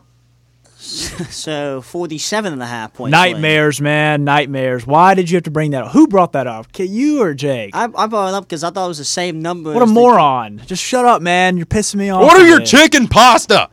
[1.30, 3.12] So 47 and a half points.
[3.12, 4.24] Nightmares, man.
[4.24, 4.86] Nightmares.
[4.86, 5.92] Why did you have to bring that up?
[5.92, 6.72] Who brought that up?
[6.72, 7.74] K- You or Jake?
[7.74, 9.72] I, I brought it up because I thought it was the same number.
[9.72, 10.60] what a as the- moron.
[10.66, 11.56] Just shut up, man.
[11.56, 12.22] You're pissing me off.
[12.22, 13.70] Order your chicken pasta.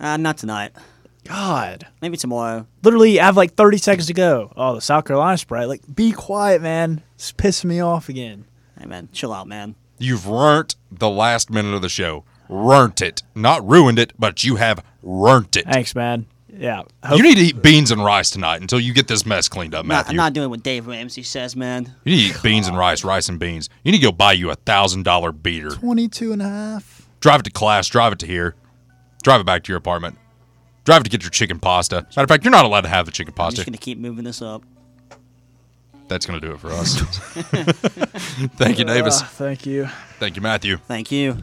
[0.00, 0.72] Uh, not tonight.
[1.28, 1.86] God.
[2.00, 2.66] Maybe tomorrow.
[2.82, 4.52] Literally, I have like 30 seconds to go.
[4.56, 5.68] Oh, the South Carolina Sprite.
[5.68, 7.02] Like, be quiet, man.
[7.14, 8.46] It's pissing me off again.
[8.78, 9.74] Hey man, chill out, man.
[9.98, 12.24] You've ruined the last minute of the show.
[12.48, 13.22] Ruined it.
[13.34, 15.64] Not ruined it, but you have ruined it.
[15.66, 16.26] Thanks, man.
[16.48, 16.82] Yeah.
[17.14, 19.84] You need to eat beans and rice tonight until you get this mess cleaned up,
[19.84, 20.10] Not, Matthew.
[20.12, 21.94] I'm not doing what Dave Ramsey says, man.
[22.04, 23.68] you need to eat beans and rice, rice and beans.
[23.84, 25.70] You need to go buy you a thousand dollar beater.
[25.70, 27.08] 22 and a half.
[27.20, 28.54] Drive it to class, drive it to here,
[29.22, 30.16] drive it back to your apartment.
[30.88, 31.96] Drive to get your chicken pasta.
[31.96, 33.56] Matter of fact, you're not allowed to have the chicken I'm pasta.
[33.56, 34.62] just gonna keep moving this up.
[36.08, 36.98] That's going to do it for us.
[38.56, 39.20] Thank you, Davis.
[39.20, 39.86] Uh, thank you.
[40.18, 40.78] Thank you, Matthew.
[40.78, 41.36] Thank you.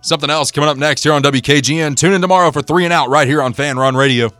[0.00, 1.94] Something else coming up next here on WKGN.
[1.94, 4.30] Tune in tomorrow for three and out right here on Fan Run Radio.